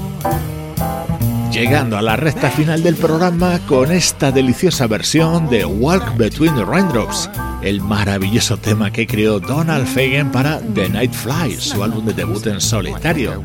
Llegando 1.50 1.96
a 1.96 2.02
la 2.02 2.16
recta 2.16 2.50
final 2.50 2.82
del 2.82 2.96
programa 2.96 3.58
con 3.66 3.90
esta 3.92 4.30
deliciosa 4.30 4.86
versión 4.86 5.48
de 5.48 5.64
Walk 5.64 6.18
Between 6.18 6.54
the 6.54 6.64
Raindrops, 6.64 7.30
el 7.62 7.80
maravilloso 7.80 8.58
tema 8.58 8.90
que 8.90 9.06
creó 9.06 9.40
Donald 9.40 9.86
Fagen 9.86 10.30
para 10.30 10.60
The 10.60 10.90
Night 10.90 11.14
Fly, 11.14 11.56
su 11.56 11.82
álbum 11.82 12.04
de 12.04 12.12
debut 12.12 12.46
en 12.46 12.60
solitario. 12.60 13.42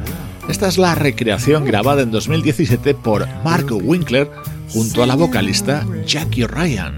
Esta 0.49 0.67
es 0.67 0.77
la 0.77 0.93
recreación 0.95 1.63
grabada 1.63 2.01
en 2.01 2.11
2017 2.11 2.95
por 2.95 3.25
Mark 3.45 3.67
Winkler 3.71 4.29
junto 4.71 5.03
a 5.03 5.07
la 5.07 5.15
vocalista 5.15 5.85
Jackie 6.05 6.45
Ryan. 6.45 6.95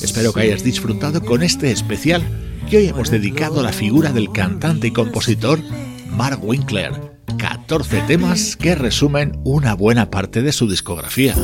Espero 0.00 0.32
que 0.32 0.42
hayas 0.42 0.62
disfrutado 0.62 1.22
con 1.22 1.42
este 1.42 1.70
especial 1.70 2.22
que 2.70 2.78
hoy 2.78 2.88
hemos 2.88 3.10
dedicado 3.10 3.60
a 3.60 3.62
la 3.62 3.72
figura 3.72 4.12
del 4.12 4.30
cantante 4.30 4.88
y 4.88 4.90
compositor 4.90 5.60
Mark 6.10 6.40
Winkler. 6.42 6.92
14 7.38 8.02
temas 8.02 8.56
que 8.56 8.74
resumen 8.74 9.38
una 9.44 9.74
buena 9.74 10.10
parte 10.10 10.42
de 10.42 10.52
su 10.52 10.68
discografía. 10.68 11.34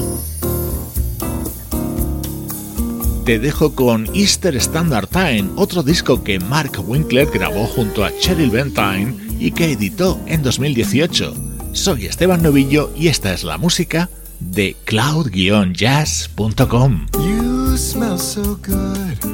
Te 3.25 3.39
dejo 3.39 3.75
con 3.75 4.07
Easter 4.15 4.55
Standard 4.57 5.09
Time, 5.09 5.51
otro 5.57 5.83
disco 5.83 6.23
que 6.23 6.39
Mark 6.41 6.73
Winkler 6.87 7.27
grabó 7.33 7.67
junto 7.67 8.05
a 8.05 8.13
Cheryl 8.19 8.51
Bentine 8.51 9.15
y 9.39 9.53
que 9.53 9.73
editó 9.73 10.21
en 10.27 10.43
2018. 10.43 11.35
Soy 11.73 12.07
Esteban 12.07 12.43
Novillo 12.43 12.93
y 12.97 13.09
esta 13.09 13.33
es 13.33 13.43
la 13.43 13.57
música 13.57 14.11
de 14.41 14.75
cloud-jazz.com. 14.87 17.07
You 17.21 17.77
smell 17.77 18.19
so 18.19 18.55
good, 18.57 19.25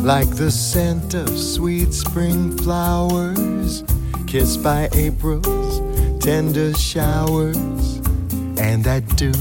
like 0.00 0.30
the 0.36 0.50
scent 0.50 1.14
of 1.14 1.28
sweet 1.38 1.92
spring 1.92 2.56
flowers, 2.58 3.84
kissed 4.26 4.62
by 4.62 4.88
April's 4.92 5.80
tender 6.20 6.72
showers, 6.74 8.00
and 8.58 8.86
I 8.86 9.00
do 9.00 9.32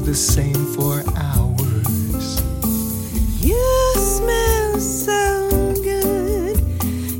the 0.00 0.14
same 0.14 0.66
for 0.74 1.02
hours. 1.16 2.40
You 3.40 3.94
smell 3.96 4.78
so 4.80 5.74
good. 5.82 6.60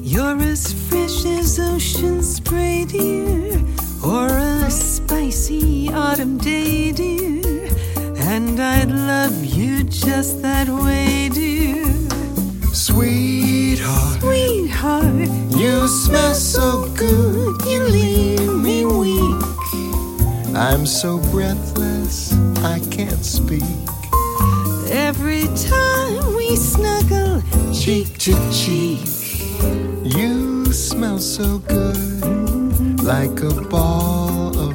You're 0.03 0.39
as 0.43 0.73
fresh 0.89 1.25
as 1.25 1.59
ocean 1.59 2.23
spray, 2.23 2.85
dear, 2.85 3.65
or 4.05 4.27
a 4.27 4.71
spicy 5.31 5.89
autumn 5.93 6.39
day, 6.39 6.93
dear. 6.93 7.69
And 8.19 8.61
I'd 8.61 8.91
love 8.91 9.45
you 9.45 9.83
just 9.83 10.41
that 10.43 10.69
way, 10.69 11.29
dear. 11.33 11.85
Sweetheart, 12.73 14.21
Sweetheart, 14.21 15.29
you 15.51 15.89
smell 15.89 16.35
so 16.35 16.89
good, 16.95 17.61
you 17.65 17.83
leave 17.83 18.55
me 18.55 18.85
weak. 18.85 19.43
I'm 20.55 20.87
so 20.87 21.19
breathless, 21.33 22.33
I 22.59 22.79
can't 22.91 23.25
speak. 23.25 23.65
Every 24.89 25.47
time 25.69 26.37
we 26.37 26.55
snuggle 26.55 27.43
cheek 27.75 28.17
to 28.19 28.33
cheek. 28.53 29.01
You 30.05 30.73
smell 30.73 31.19
so 31.19 31.59
good, 31.59 33.03
like 33.03 33.41
a 33.43 33.61
ball 33.63 34.66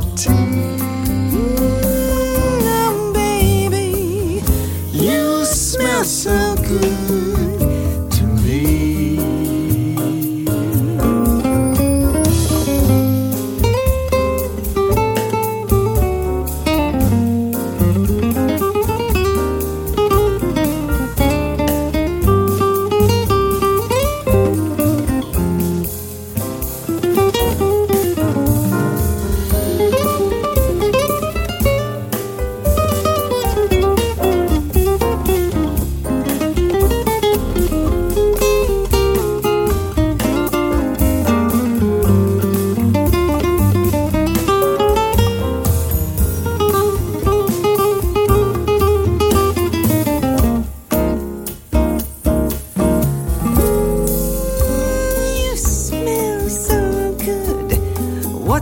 brandy. 0.00 0.73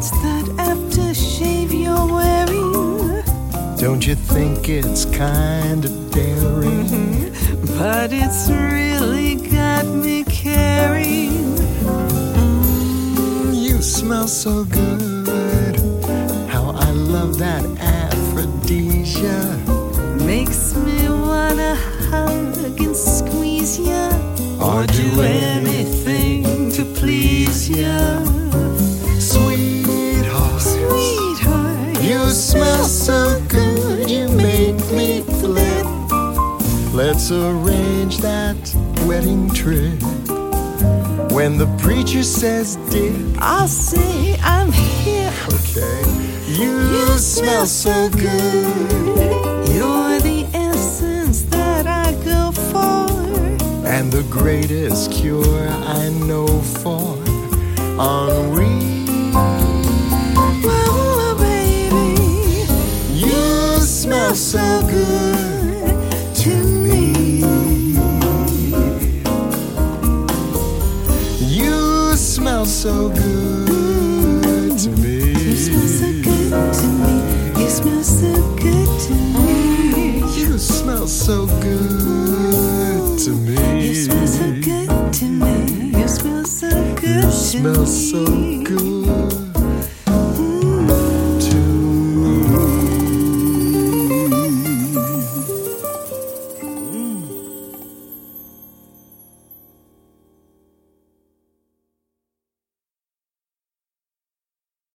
What's 0.02 0.20
that 0.22 0.46
aftershave 0.58 1.70
you're 1.70 2.06
wearing? 2.12 3.22
Don't 3.78 4.04
you 4.04 4.16
think 4.16 4.68
it's 4.68 5.04
kind 5.04 5.84
of 5.84 6.10
daring? 6.10 7.30
But 7.78 8.10
it's 8.12 8.50
really 8.50 9.36
got 9.36 9.86
me 9.86 10.24
caring. 10.24 11.54
Mm, 12.34 13.54
you 13.54 13.80
smell 13.80 14.26
so 14.26 14.64
good. 14.64 15.76
How 16.50 16.72
I 16.72 16.90
love 16.90 17.38
that 17.38 17.64
aphrodisia. 17.78 19.38
Makes 20.26 20.74
me 20.74 21.08
wanna 21.10 21.76
hug 22.10 22.80
and 22.80 22.96
squeeze 22.96 23.78
ya. 23.78 24.10
Or 24.60 24.84
do 24.84 25.22
anything 25.22 26.72
to 26.72 26.84
please 26.96 27.70
ya. 27.70 28.31
Let's 37.12 37.30
arrange 37.30 38.16
that 38.20 38.56
wedding 39.06 39.50
trip. 39.50 40.00
When 41.30 41.58
the 41.58 41.66
preacher 41.82 42.22
says 42.22 42.76
dip, 42.88 43.14
I'll 43.36 43.68
say 43.68 44.38
I'm 44.40 44.72
here. 44.72 45.30
okay. 45.52 46.02
You, 46.46 46.70
you 46.72 47.06
smell 47.18 47.66
so 47.66 48.08
good. 48.08 48.24
You're 49.68 50.20
the 50.20 50.48
essence 50.54 51.42
that 51.50 51.86
I 51.86 52.12
go 52.24 52.50
for. 52.50 53.86
And 53.86 54.10
the 54.10 54.22
greatest 54.30 55.12
cure 55.12 55.68
I 55.68 56.08
know 56.26 56.46
for 56.80 57.18
ennui. 58.00 59.04
Well, 60.64 61.36
baby, 61.36 62.64
You 63.12 63.80
smell 63.80 64.34
so 64.34 64.81